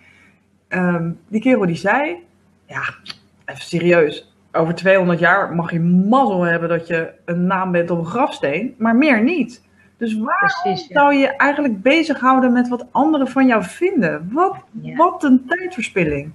[0.67, 2.15] Ehm, die kerel die zei:
[2.65, 2.82] Ja,
[3.45, 4.36] even serieus.
[4.51, 8.75] Over 200 jaar mag je mazzel hebben dat je een naam bent op een grafsteen.
[8.77, 9.62] Maar meer niet.
[9.97, 10.99] Dus waarom Precies, ja.
[10.99, 14.30] zou je eigenlijk bezighouden met wat anderen van jou vinden?
[14.32, 14.95] Wat, Ja.
[14.95, 16.32] wat een tijdverspilling.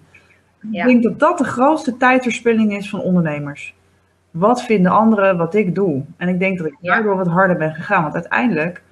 [0.71, 0.81] Ja.
[0.85, 3.75] Ik denk dat dat de grootste tijdverspilling is van ondernemers.
[4.31, 6.05] Wat vinden anderen wat ik doe?
[6.17, 8.03] En ik denk dat ik daardoor wat harder ben gegaan.
[8.03, 8.83] Want uiteindelijk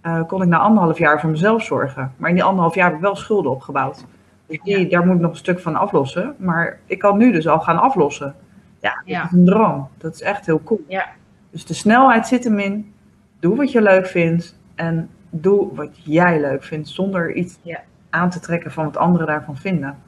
[0.00, 2.12] eh, kon ik na anderhalf jaar voor mezelf zorgen.
[2.16, 4.04] Maar in die anderhalf jaar heb ik wel schulden opgebouwd.
[4.46, 4.88] Dus die, Ja.
[4.88, 6.34] daar moet ik nog een stuk van aflossen.
[6.38, 8.34] Maar ik kan nu dus al gaan aflossen.
[8.80, 9.24] Ja, dat Ja.
[9.24, 9.88] is een droom.
[9.98, 10.84] Dat is echt heel cool.
[10.88, 11.08] Ja.
[11.50, 12.92] Dus de snelheid zit hem in.
[13.40, 14.58] Doe wat je leuk vindt.
[14.74, 16.88] En doe wat jij leuk vindt.
[16.88, 17.80] Zonder iets Ja.
[18.10, 19.98] aan te trekken van wat anderen daarvan vinden.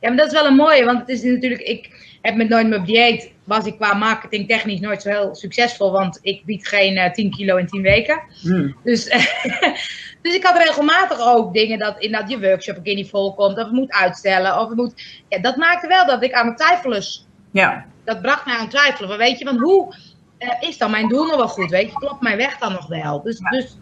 [0.00, 2.68] Ja, maar dat is wel een mooie, want het is natuurlijk, ik heb met Nooit
[2.68, 6.68] meer op dieet, was ik qua marketing technisch nooit zo heel succesvol, want ik bied
[6.68, 8.20] geen eh, 10 kilo in 10 weken.
[8.42, 8.76] Hmm.
[8.84, 9.08] Dus,
[10.26, 13.56] dus ik had regelmatig ook dingen dat in dat je workshop een keer niet volkomt,
[13.58, 16.56] of het moet uitstellen, of het moet, ja, dat maakte wel dat ik aan het
[16.56, 17.02] twijfelen,
[17.50, 19.94] Ja, dat bracht mij aan het twijfelen, van weet je, want hoe
[20.38, 22.86] eh, is dan mijn doel nog wel goed, weet je, klopt mijn weg dan nog
[22.86, 23.22] wel?
[23.22, 23.78] Dus, dus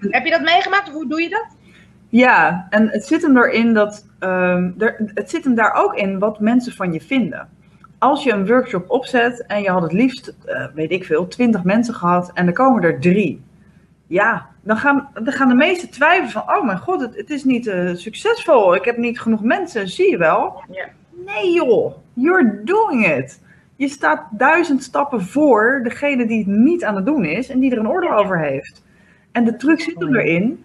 [0.00, 1.46] heb je dat meegemaakt, of hoe doe je dat?
[2.08, 4.06] Ja, en het zit hem erin dat.
[4.18, 7.48] ehm, er, het zit hem daar ook in wat mensen van je vinden.
[7.98, 11.62] Als je een workshop opzet en je had het liefst, eh, weet ik veel, 20
[11.64, 13.42] mensen gehad en er komen er drie.
[14.06, 17.44] Ja, dan gaan, dan gaan de meesten twijfelen van, oh mijn god, het, het is
[17.44, 18.74] niet eh, succesvol.
[18.74, 20.62] Ik heb niet genoeg mensen, zie je wel?
[20.70, 20.88] Ja.
[21.26, 23.40] Nee joh, you're doing it.
[23.76, 27.70] Je staat duizend stappen voor degene die het niet aan het doen is en die
[27.70, 28.84] er een oordeel over heeft.
[29.32, 30.64] En de truc zit hem erin,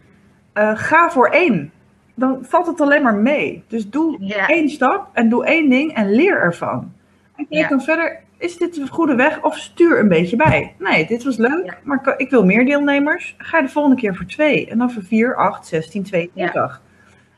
[0.54, 1.72] eh, ga voor één.
[2.16, 3.64] Dan valt het alleen maar mee.
[3.68, 4.48] Dus doe Ja.
[4.48, 6.94] één stap en doe één ding en leer ervan.
[7.36, 7.68] En kijk Ja.
[7.68, 10.76] dan verder, is dit de goede weg of stuur een beetje bij?
[10.80, 11.78] Nee, dit was leuk, Ja.
[11.84, 13.36] maar ik- wil meer deelnemers.
[13.38, 16.82] Ga de volgende keer voor twee en dan voor vier, acht, 16, 22.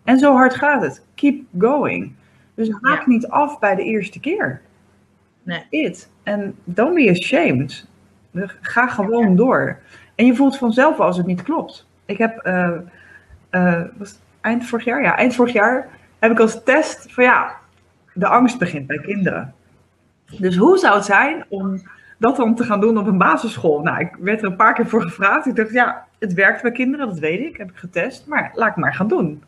[0.04, 1.06] En zo hard gaat het.
[1.16, 2.14] Keep going.
[2.56, 3.04] Dus haak Ja.
[3.06, 4.62] niet af bij de eerste keer.
[5.44, 5.64] Nee.
[5.70, 6.10] It.
[6.24, 7.88] En don't be ashamed.
[8.62, 9.80] Ga gewoon door.
[10.16, 11.88] En je voelt vanzelf als het niet klopt.
[12.06, 15.02] Ik heb, eh, was eind vorig jaar?
[15.02, 15.88] Ja, eind vorig jaar
[16.20, 17.56] heb ik als test van ja,
[18.14, 19.54] de angst begint bij kinderen.
[20.40, 21.82] Dus hoe zou het zijn om
[22.18, 23.82] dat dan te gaan doen op een basisschool?
[23.82, 25.46] Nou, ik werd er een paar keer voor gevraagd.
[25.46, 27.58] Ik dacht, ja, het werkt bij kinderen, dat weet ik.
[27.58, 29.44] Heb ik getest, maar laat ik maar gaan doen.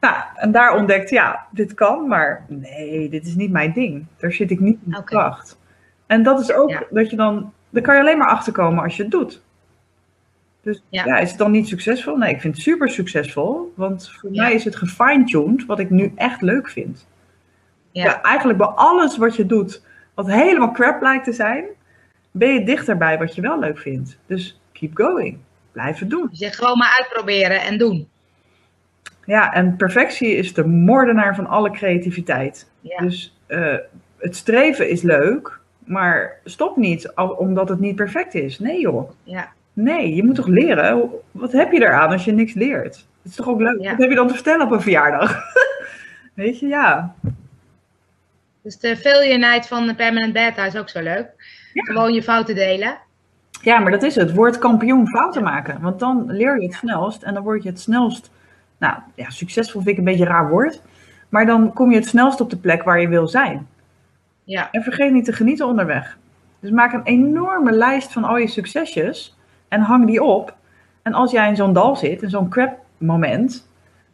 [0.00, 4.04] Nou, en daar ontdekte, ja, dit kan, maar nee, dit is niet mijn ding.
[4.16, 5.04] Daar zit ik niet in de Oké.
[5.06, 5.58] kracht.
[6.06, 6.82] En dat is ook Ja.
[6.90, 9.42] dat je dan, daar kan je alleen maar achterkomen als je het doet.
[10.62, 11.04] Dus Ja.
[11.04, 11.18] ja.
[11.18, 12.16] is het dan niet succesvol?
[12.16, 13.72] Nee, ik vind het super succesvol.
[13.76, 14.42] Want voor Ja.
[14.42, 17.06] mij is het gefine-tuned wat ik nu echt leuk vind.
[17.90, 18.04] Ja.
[18.04, 18.22] Ja.
[18.22, 19.82] eigenlijk bij alles wat je doet,
[20.14, 21.64] wat helemaal crap lijkt te zijn,
[22.30, 24.18] ben je dichter bij wat je wel leuk vindt.
[24.26, 25.38] Dus keep going.
[25.72, 26.26] Blijf het doen.
[26.30, 28.08] Dus je gewoon maar uitproberen en doen.
[29.24, 32.70] Ja, en perfectie is de moordenaar van alle creativiteit.
[32.80, 32.98] Ja.
[32.98, 33.74] Dus eh,
[34.18, 38.58] het streven is leuk, maar stop niet omdat het niet perfect is.
[38.58, 39.10] Nee joh.
[39.22, 39.52] Ja.
[39.72, 41.10] Nee, je moet toch leren?
[41.30, 42.94] Wat heb je eraan als je niks leert?
[43.22, 43.80] Het is toch ook leuk?
[43.80, 43.90] Ja.
[43.90, 45.42] Wat heb je dan te vertellen op een verjaardag?
[46.34, 47.14] Weet je, ja.
[48.62, 51.26] Dus de failure night van de Permanent Beta is ook zo leuk.
[51.72, 52.98] Gewoon je fouten delen.
[53.62, 54.34] Ja, maar dat is het.
[54.34, 55.80] Word kampioen fouten maken.
[55.80, 58.30] Want dan leer je het snelst en dan word je het snelst.
[58.78, 60.80] Nou ja, succesvol vind ik een beetje een raar woord.
[61.28, 63.68] Maar dan kom je het snelst op de plek waar je wil zijn.
[64.44, 66.18] Ja, En vergeet niet te genieten onderweg.
[66.60, 69.36] Dus maak een enorme lijst van al je succesjes
[69.68, 70.54] en hang die op.
[71.02, 73.68] En als jij in zo'n dal zit, in zo'n crap moment,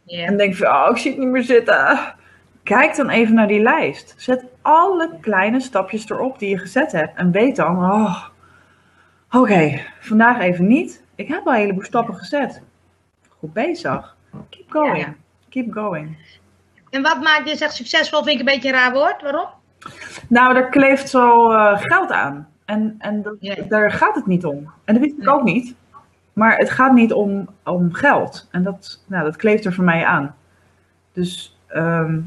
[0.05, 1.99] en denk van, oh, ik zie het niet meer zitten.
[2.67, 4.13] Kijk dan even naar die lijst.
[4.17, 7.17] Zet alle kleine stapjes erop die je gezet hebt.
[7.17, 8.25] En weet dan, oh,
[9.31, 11.03] oké, vandaag even niet.
[11.15, 12.61] Ik heb al een heleboel stappen gezet.
[13.39, 14.15] Goed bezig.
[14.49, 14.97] Keep going.
[14.97, 15.13] Ja.
[15.49, 16.17] Keep going.
[16.89, 18.23] En wat maakt je zegt succesvol?
[18.23, 19.21] Vind ik een beetje een raar woord.
[19.21, 19.47] Waarom?
[20.29, 22.47] Nou, er kleeft zo eh, geld aan.
[22.65, 23.55] En, en dat, Ja.
[23.69, 24.71] daar gaat het niet om.
[24.85, 25.33] En dat wist ik Nee.
[25.33, 25.75] ook niet.
[26.33, 28.47] Maar het gaat niet om, om geld.
[28.51, 30.35] En dat, nou, dat kleeft er voor mij aan.
[31.13, 32.19] Dus ehm,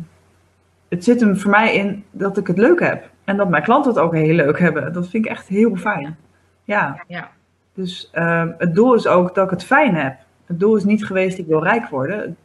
[0.91, 3.09] het zit hem voor mij in dat ik het leuk heb.
[3.25, 4.93] En dat mijn klanten het ook heel leuk hebben.
[4.93, 6.17] Dat vind ik echt heel fijn.
[6.65, 7.29] Ja, Ja.
[7.75, 10.17] dus ehm, het doel is ook dat ik het fijn heb.
[10.47, 12.37] Het doel is niet geweest, ik wil rijk worden.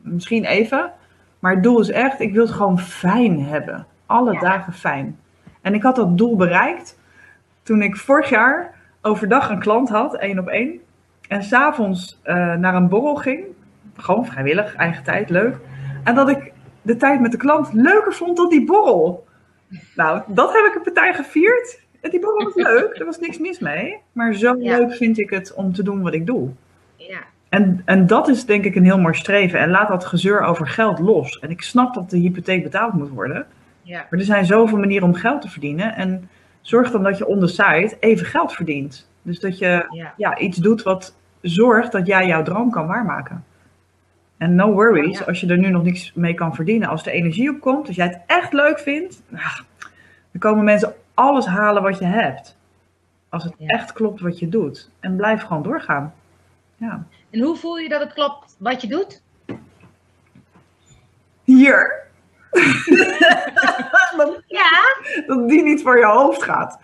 [0.00, 0.90] Misschien even.
[1.38, 3.86] Maar het doel is echt, ik wil het gewoon fijn hebben.
[4.06, 4.40] Alle Ja.
[4.40, 5.18] dagen fijn.
[5.60, 6.98] En ik had dat doel bereikt
[7.62, 10.80] toen ik vorig jaar overdag een klant had, één op één.
[11.28, 13.44] En s'avonds eh naar een borrel ging.
[13.96, 15.56] Gewoon vrijwillig, eigen tijd, leuk.
[16.04, 16.52] En dat ik
[16.86, 19.26] de tijd met de klant leuker vond dan die borrel.
[19.96, 21.80] Nou, dat heb ik een partij gevierd.
[22.00, 23.96] En die borrel was leuk, er was niks mis mee.
[24.12, 24.78] Maar zo Ja.
[24.78, 26.50] leuk vind ik het om te doen wat ik doe.
[26.96, 27.18] Ja.
[27.48, 29.58] En, en dat is denk ik een heel mooi streven.
[29.58, 31.38] En laat dat gezeur over geld los.
[31.38, 33.46] En ik snap dat de hypotheek betaald moet worden.
[33.82, 34.06] Ja.
[34.10, 35.94] Maar er zijn zoveel manieren om geld te verdienen.
[35.94, 36.28] En
[36.60, 39.08] zorg dan dat je on the side even geld verdient.
[39.22, 40.12] Dus dat je Ja.
[40.16, 43.44] ja, iets doet wat zorgt dat jij jouw droom kan waarmaken.
[44.38, 45.24] En no worries, Ja.
[45.24, 46.88] als je er nu nog niks mee kan verdienen.
[46.88, 49.60] Als de energie op komt, als jij het echt leuk vindt, nou,
[50.30, 52.56] dan komen mensen alles halen wat je hebt.
[53.28, 53.66] Als het Ja.
[53.66, 54.90] echt klopt wat je doet.
[55.00, 56.14] En blijf gewoon doorgaan.
[56.76, 57.06] Ja.
[57.30, 59.22] En hoe voel je dat het klopt wat je doet?
[61.44, 62.04] Hier.
[64.16, 64.70] dat, Ja.
[65.26, 66.78] dat die niet voor je hoofd gaat.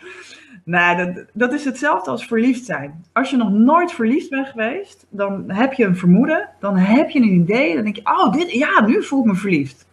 [0.64, 3.04] Nee, dat, dat is hetzelfde als verliefd zijn.
[3.12, 7.18] Als je nog nooit verliefd bent geweest, dan heb je een vermoeden, dan heb je
[7.18, 9.86] een idee, dan denk je, oh, dit, ja, nu voel ik me verliefd.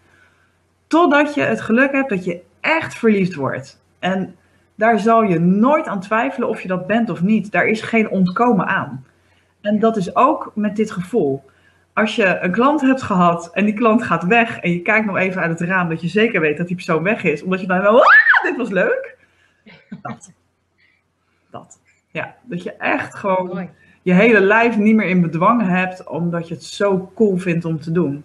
[0.88, 3.82] Totdat je het geluk hebt dat je echt verliefd wordt.
[4.00, 4.36] En
[4.76, 7.52] daar zal je nooit aan twijfelen of je dat bent of niet.
[7.52, 9.06] Daar is geen ontkomen aan.
[9.62, 11.44] En dat is ook met dit gevoel.
[11.94, 15.18] Als je een klant hebt gehad en die klant gaat weg en je kijkt nog
[15.18, 17.68] even uit het raam dat je zeker weet dat die persoon weg is, omdat je
[17.68, 19.18] dan wel, ah, dit was leuk.
[20.02, 20.32] Dat.
[21.50, 21.80] Dat.
[22.12, 23.70] Ja, dat je echt gewoon Mooi.
[24.02, 27.80] je hele lijf niet meer in bedwang hebt, omdat je het zo cool vindt om
[27.80, 28.24] te doen.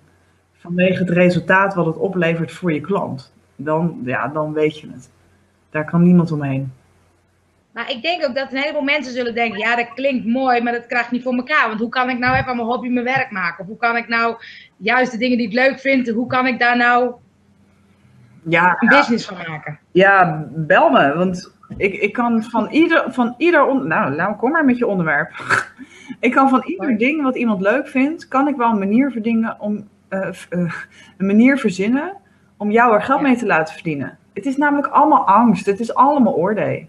[0.53, 3.33] Vanwege het resultaat wat het oplevert voor je klant.
[3.57, 5.11] Dan, ja, dan weet je het.
[5.71, 6.73] Daar kan niemand omheen.
[7.75, 10.73] Maar ik denk ook dat een heleboel mensen zullen denken, ja, dat klinkt mooi, maar
[10.73, 11.69] dat krijg ik niet voor elkaar.
[11.69, 13.61] Want hoe kan ik nou even aan mijn hobby mijn werk maken?
[13.61, 14.37] Of hoe kan ik nou
[14.77, 17.15] juist de dingen die ik leuk vind, hoe kan ik daar nou
[18.49, 19.79] Ja, een business van maken?
[19.93, 21.15] ja bel me.
[21.17, 24.87] Want ik, ik kan van ieder, van ieder on- nou, nou, kom maar met je
[24.87, 25.31] onderwerp.
[26.21, 29.57] ik kan van ieder ding wat iemand leuk vindt, kan ik wel een manier verdienen
[29.61, 30.73] om, eh, eh,
[31.19, 32.13] een manier verzinnen
[32.57, 33.27] om jou er geld Ja.
[33.27, 34.19] mee te laten verdienen.
[34.35, 35.67] Het is namelijk allemaal angst.
[35.67, 36.87] Het is allemaal oordeel.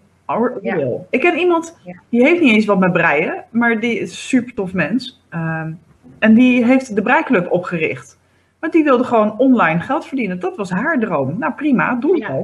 [0.61, 0.77] Ja.
[1.09, 1.77] Ik ken iemand,
[2.09, 5.21] die heeft niet eens wat met breien, maar die is een super tof mens.
[5.29, 5.71] Ehm,
[6.19, 8.19] en die heeft de breiklub opgericht.
[8.65, 10.39] Want die wilde gewoon online geld verdienen.
[10.39, 11.39] Dat was haar droom.
[11.39, 12.41] Nou prima, doe het Ja.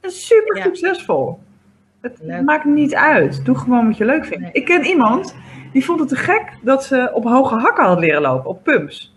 [0.00, 0.62] is super Ja.
[0.62, 1.38] succesvol.
[2.00, 2.42] Het Leuk.
[2.42, 3.44] maakt niet uit.
[3.44, 4.42] Doe gewoon wat je leuk vindt.
[4.42, 4.52] Nee.
[4.52, 5.36] Ik ken iemand
[5.72, 9.16] die vond het te gek dat ze op hoge hakken had leren lopen, op pumps.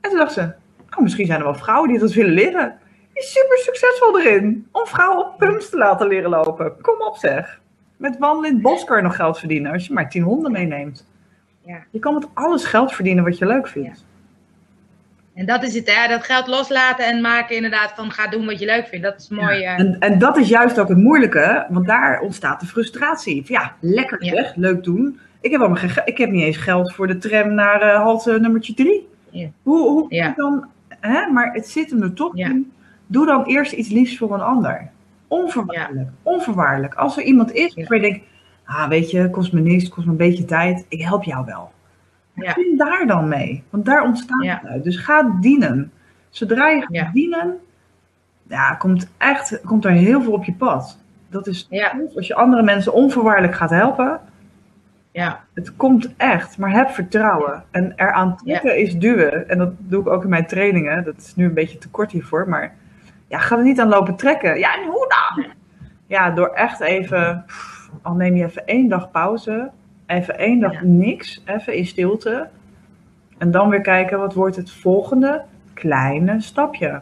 [0.00, 0.52] En toen dacht ze,
[0.96, 2.78] oh, misschien zijn er wel vrouwen die dat willen leren.
[3.12, 4.68] Die is super succesvol erin.
[4.72, 6.72] Om vrouwen op pumps te laten leren lopen.
[6.80, 7.60] Kom op zeg.
[7.96, 10.52] Met wandelen in het bos kan je nog geld verdienen als je maar tien honden
[10.52, 11.08] meeneemt.
[11.64, 11.78] Ja.
[11.90, 14.10] Je kan met alles geld verdienen wat je leuk vindt.
[15.34, 16.08] En dat is het, hè?
[16.08, 19.04] dat geld loslaten en maken inderdaad van ga doen wat je leuk vindt.
[19.04, 19.62] Dat is mooi.
[19.62, 23.46] eh, En, en dat is juist ook het moeilijke, want daar ontstaat de frustratie.
[23.46, 24.30] Van, Ja, lekker Ja.
[24.34, 25.18] zeg, leuk doen.
[25.40, 28.40] Ik heb, allemaal geen, ik heb niet eens geld voor de tram naar eh, halte
[28.40, 29.08] nummertje drie.
[29.30, 29.48] Ja.
[29.62, 30.68] Hoe, hoe dan,
[31.00, 31.26] hè?
[31.26, 32.72] Maar het zit hem er toch in.
[33.06, 34.90] Doe dan eerst iets liefs voor een ander.
[35.28, 36.08] Onvoorwaardelijk.
[36.22, 36.94] Onvoorwaardelijk.
[36.94, 38.24] Als er iemand is waarvan je denkt,
[38.64, 40.84] ah, weet je, kost me niks, kost me een beetje tijd.
[40.88, 41.70] Ik help jou wel.
[42.42, 43.62] Begin daar dan mee.
[43.70, 44.58] Want daar ontstaat Ja.
[44.62, 44.84] het uit.
[44.84, 45.92] Dus ga dienen.
[46.30, 47.58] Zodra je gaat dienen,
[48.48, 50.98] ja, komt echt komt er heel veel op je pad.
[51.30, 51.92] Dat is Ja.
[52.16, 54.20] Als je andere mensen onvoorwaardelijk gaat helpen,
[55.14, 57.64] Ja, Het komt echt, maar heb vertrouwen.
[57.70, 59.48] En eraan trekken is duwen.
[59.48, 61.04] En dat doe ik ook in mijn trainingen.
[61.04, 62.74] Dat is nu een beetje te kort hiervoor, maar
[63.28, 64.58] ja, ga er niet aan lopen trekken.
[64.58, 65.44] Ja, en hoe dan?
[66.06, 69.70] Ja, door echt even, pff, al neem je even één dag pauze,
[70.12, 70.80] even één dag Ja.
[70.82, 72.48] niks, even in stilte.
[73.38, 75.42] En dan weer kijken, wat wordt het volgende
[75.74, 77.00] kleine stapje?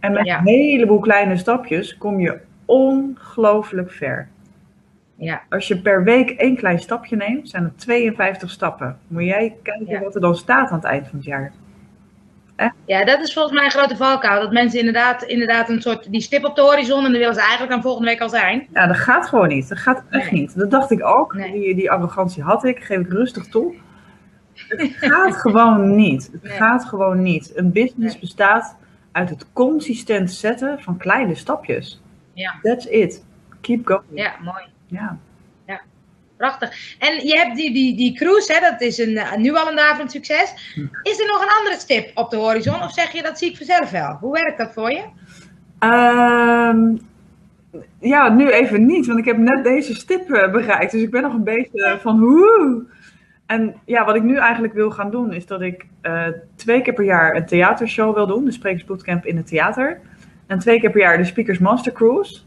[0.00, 0.38] En met Ja.
[0.38, 4.28] een heleboel kleine stapjes kom je ongelooflijk ver.
[5.14, 8.98] ja, Als je per week één klein stapje neemt, zijn het 52 stappen.
[9.06, 10.00] Moet jij kijken Ja.
[10.00, 11.52] wat er dan staat aan het eind van het jaar.
[12.86, 14.40] Ja, dat is volgens mij een grote valkuil.
[14.40, 17.40] Dat mensen inderdaad, inderdaad een soort, die stip op de horizon en dan willen ze
[17.40, 18.66] eigenlijk aan volgende week al zijn.
[18.72, 19.68] Ja, dat gaat gewoon niet.
[19.68, 20.40] Dat gaat echt Nee.
[20.40, 20.58] niet.
[20.58, 21.34] Dat dacht ik ook.
[21.34, 21.52] Nee.
[21.52, 23.74] Die, die arrogantie had ik, geef ik rustig toe.
[24.54, 26.28] Het gaat gewoon niet.
[26.32, 26.52] Het Nee.
[26.52, 27.52] gaat gewoon niet.
[27.54, 28.76] Een business bestaat
[29.12, 32.00] uit het consistent zetten van kleine stapjes.
[32.32, 32.54] Ja.
[32.62, 33.24] That's it.
[33.60, 34.04] Keep going.
[34.14, 34.64] Ja, mooi.
[34.86, 35.18] Ja.
[36.38, 36.96] Prachtig.
[36.98, 39.76] En je hebt die, die, die cruise, hè, dat is een, eh, nu al een
[39.76, 40.72] daverend succes.
[40.74, 40.80] Hm.
[41.02, 42.82] Is er nog een andere stip op de horizon?
[42.82, 44.16] Of zeg je dat zie ik vanzelf wel?
[44.20, 45.02] Hoe werkt dat voor je?
[45.78, 46.96] Ehm,
[48.00, 50.92] ja, nu even niet, want ik heb net deze stip eh, bereikt.
[50.92, 52.84] Dus ik ben nog een beetje van hoe.
[53.46, 56.94] En ja, wat ik nu eigenlijk wil gaan doen, is dat ik eh, twee keer
[56.94, 58.44] per jaar een theatershow wil doen.
[58.44, 60.00] De Sprekersbootcamp in het theater.
[60.46, 62.40] En twee keer per jaar de Speakers Master Cruise.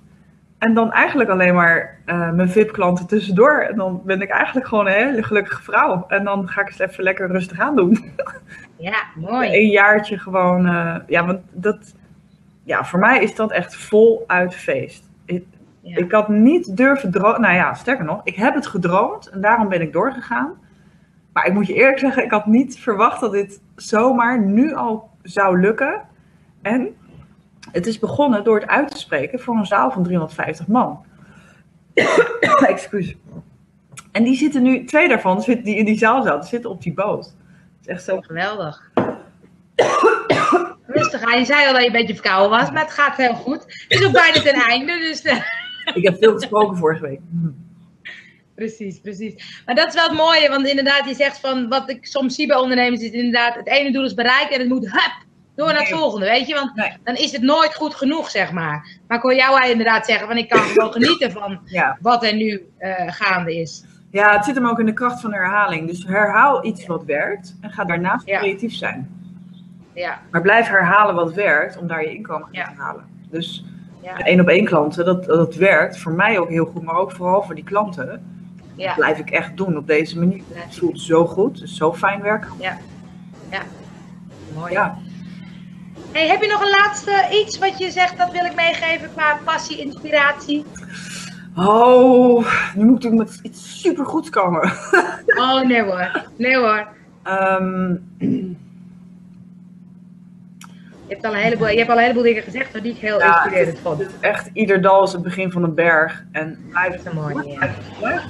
[0.62, 3.60] En dan eigenlijk alleen maar eh, mijn VIP-klanten tussendoor.
[3.60, 6.06] En dan ben ik eigenlijk gewoon een hele gelukkige vrouw.
[6.08, 7.98] En dan ga ik eens even lekker rustig aan doen.
[8.76, 9.50] Ja, mooi.
[9.54, 10.66] Een jaartje gewoon.
[10.68, 11.94] eh, ja, want dat.
[12.64, 15.10] Ja, voor mij is dat echt voluit feest.
[15.26, 15.44] Ik,
[15.82, 15.98] Ja.
[15.98, 17.42] ik had niet durven dromen.
[17.42, 20.54] Nou ja, sterker nog, ik heb het gedroomd en daarom ben ik doorgegaan.
[21.34, 25.10] Maar ik moet je eerlijk zeggen, ik had niet verwacht dat dit zomaar nu al
[25.22, 26.02] zou lukken.
[26.62, 26.96] En
[27.72, 31.06] het is begonnen door het uit te spreken voor een zaal van 350 man.
[32.68, 33.16] Excuus.
[34.12, 36.94] En die zitten nu, twee daarvan zitten die in die zaal zaten, zitten op die
[36.94, 37.26] boot.
[37.26, 37.36] Het
[37.82, 38.92] is echt zo Geweldig.
[40.86, 41.40] Rustig aan.
[41.40, 43.62] Je zei al dat je een beetje verkouden was, maar het gaat heel goed.
[43.88, 45.22] Het is ook bijna ten einde, dus...
[45.22, 45.38] eh,
[45.96, 47.20] Ik heb veel gesproken vorige week.
[48.56, 49.62] Precies, precies.
[49.66, 52.48] Maar dat is wel het mooie, want inderdaad, je zegt van wat ik soms zie
[52.48, 55.26] bij ondernemers, is inderdaad het ene doel is bereikt en het moet hup,
[55.64, 56.00] door naar het Nee.
[56.00, 56.54] volgende, weet je?
[56.54, 56.94] Want Nee.
[57.04, 58.88] dan is het nooit goed genoeg, zeg maar.
[59.08, 61.98] Maar ik hoor jou inderdaad zeggen van ik kan gewoon genieten van Ja.
[62.02, 63.84] wat er nu eh, gaande is.
[64.12, 65.88] ja, het zit hem ook in de kracht van herhaling.
[65.88, 68.40] Dus herhaal iets wat werkt en ga daarnaast Ja.
[68.40, 69.10] creatief zijn.
[69.94, 72.64] Ja, Maar blijf herhalen wat werkt om daar je inkomen Ja.
[72.66, 73.04] te halen.
[73.30, 73.66] Dus
[74.02, 77.12] ja, één op één klanten, dat, dat werkt voor mij ook heel goed, maar ook
[77.12, 78.26] vooral voor die klanten.
[78.76, 78.94] ja.
[78.94, 80.42] Blijf ik echt doen op deze manier.
[80.54, 82.50] Het voelt zo goed, het is zo fijn werken.
[84.56, 84.72] Mooi.
[84.72, 84.98] Ja.
[86.12, 89.40] Hey, heb je nog een laatste iets wat je zegt, dat wil ik meegeven qua
[89.46, 90.66] passie, inspiratie?
[91.56, 94.72] Oh, nu moet ik met iets supergoeds komen.
[95.26, 96.24] Oh, nee hoor.
[96.38, 96.88] Nee hoor.
[97.24, 97.96] Ehm,
[101.08, 102.98] Je hebt al een heleboel, je hebt al een heleboel dingen gezegd hoor, die ik
[102.98, 104.00] heel ja, het inspirerend vond.
[104.00, 106.24] het is echt ieder dal is het begin van een berg.
[106.32, 107.70] En blijf een mooie, ja.
[108.00, 108.24] blijf.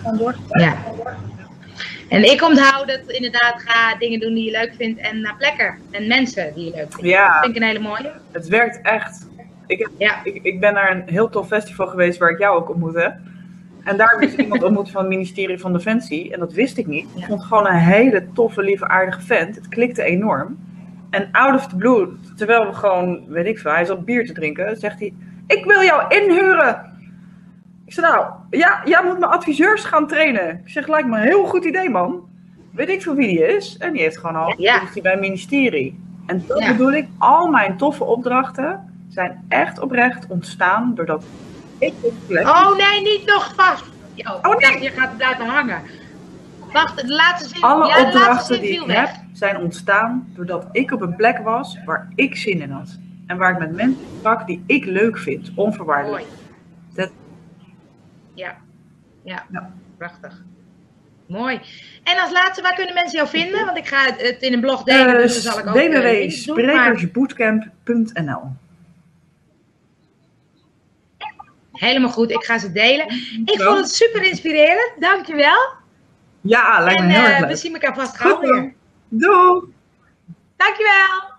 [2.11, 5.75] En ik onthoud dat inderdaad ga dingen doen die je leuk vindt en naar plekken
[5.91, 7.09] en mensen die je leuk vindt.
[7.09, 7.33] Ja.
[7.33, 8.11] Dat vind ik een hele mooie.
[8.31, 9.27] Het werkt echt.
[9.67, 10.23] Ik, heb, Ja.
[10.23, 13.15] ik, ik ben naar een heel tof festival geweest waar ik jou ook ontmoette.
[13.83, 16.33] En daar heb ik iemand ontmoet van het ministerie van Defensie.
[16.33, 17.07] En dat wist ik niet.
[17.15, 19.55] Ik vond het gewoon een hele toffe, lieve, aardige vent.
[19.55, 20.59] Het klikte enorm.
[21.09, 24.33] En out of the blue, terwijl we gewoon, weet ik veel, hij zat bier te
[24.33, 25.13] drinken, zegt hij:
[25.47, 26.90] Ik wil jou inhuren.
[27.91, 30.49] Ik zeg nou, ja, jij moet mijn adviseurs gaan trainen.
[30.65, 32.29] Ik zeg, lijkt me een heel goed idee, man.
[32.73, 33.77] Weet ik veel wie die is.
[33.77, 34.77] En die heeft gewoon al Ja.
[34.77, 35.99] functie bij het ministerie.
[36.25, 36.71] En dat Ja.
[36.71, 41.23] bedoel ik, al mijn toffe opdrachten zijn echt oprecht ontstaan doordat
[41.79, 42.47] ik op plek...
[42.47, 43.83] Oh nee, niet nog vast.
[44.17, 44.81] Oh, Oh, dacht, nee.
[44.81, 45.81] je gaat blijven hangen.
[46.73, 48.97] Wacht, de laatste zin, Alle ja, opdrachten zin die ik weg.
[49.11, 52.97] heb, zijn ontstaan doordat ik op een plek was waar ik zin in had.
[53.27, 56.23] En waar ik met mensen sprak die ik leuk vind, onvoorwaardelijk.
[56.23, 56.39] Mooi.
[58.33, 58.57] Ja.
[59.23, 59.73] ja, Ja.
[59.97, 60.41] prachtig.
[61.27, 61.59] Mooi.
[62.03, 63.65] En als laatste, waar kunnen mensen jou vinden?
[63.65, 68.41] Want ik ga het, in een blog delen, dus dan zal ik ook eh, www.sprekersbootcamp.nl
[71.71, 73.05] Helemaal goed, ik ga ze delen.
[73.45, 75.73] Ik vond het super inspirerend, dankjewel.
[76.41, 78.73] Ja, lijkt En me heel eh, erg we zien elkaar vast gauw weer.
[79.07, 79.61] Doei!
[80.55, 81.30] Dankjewel.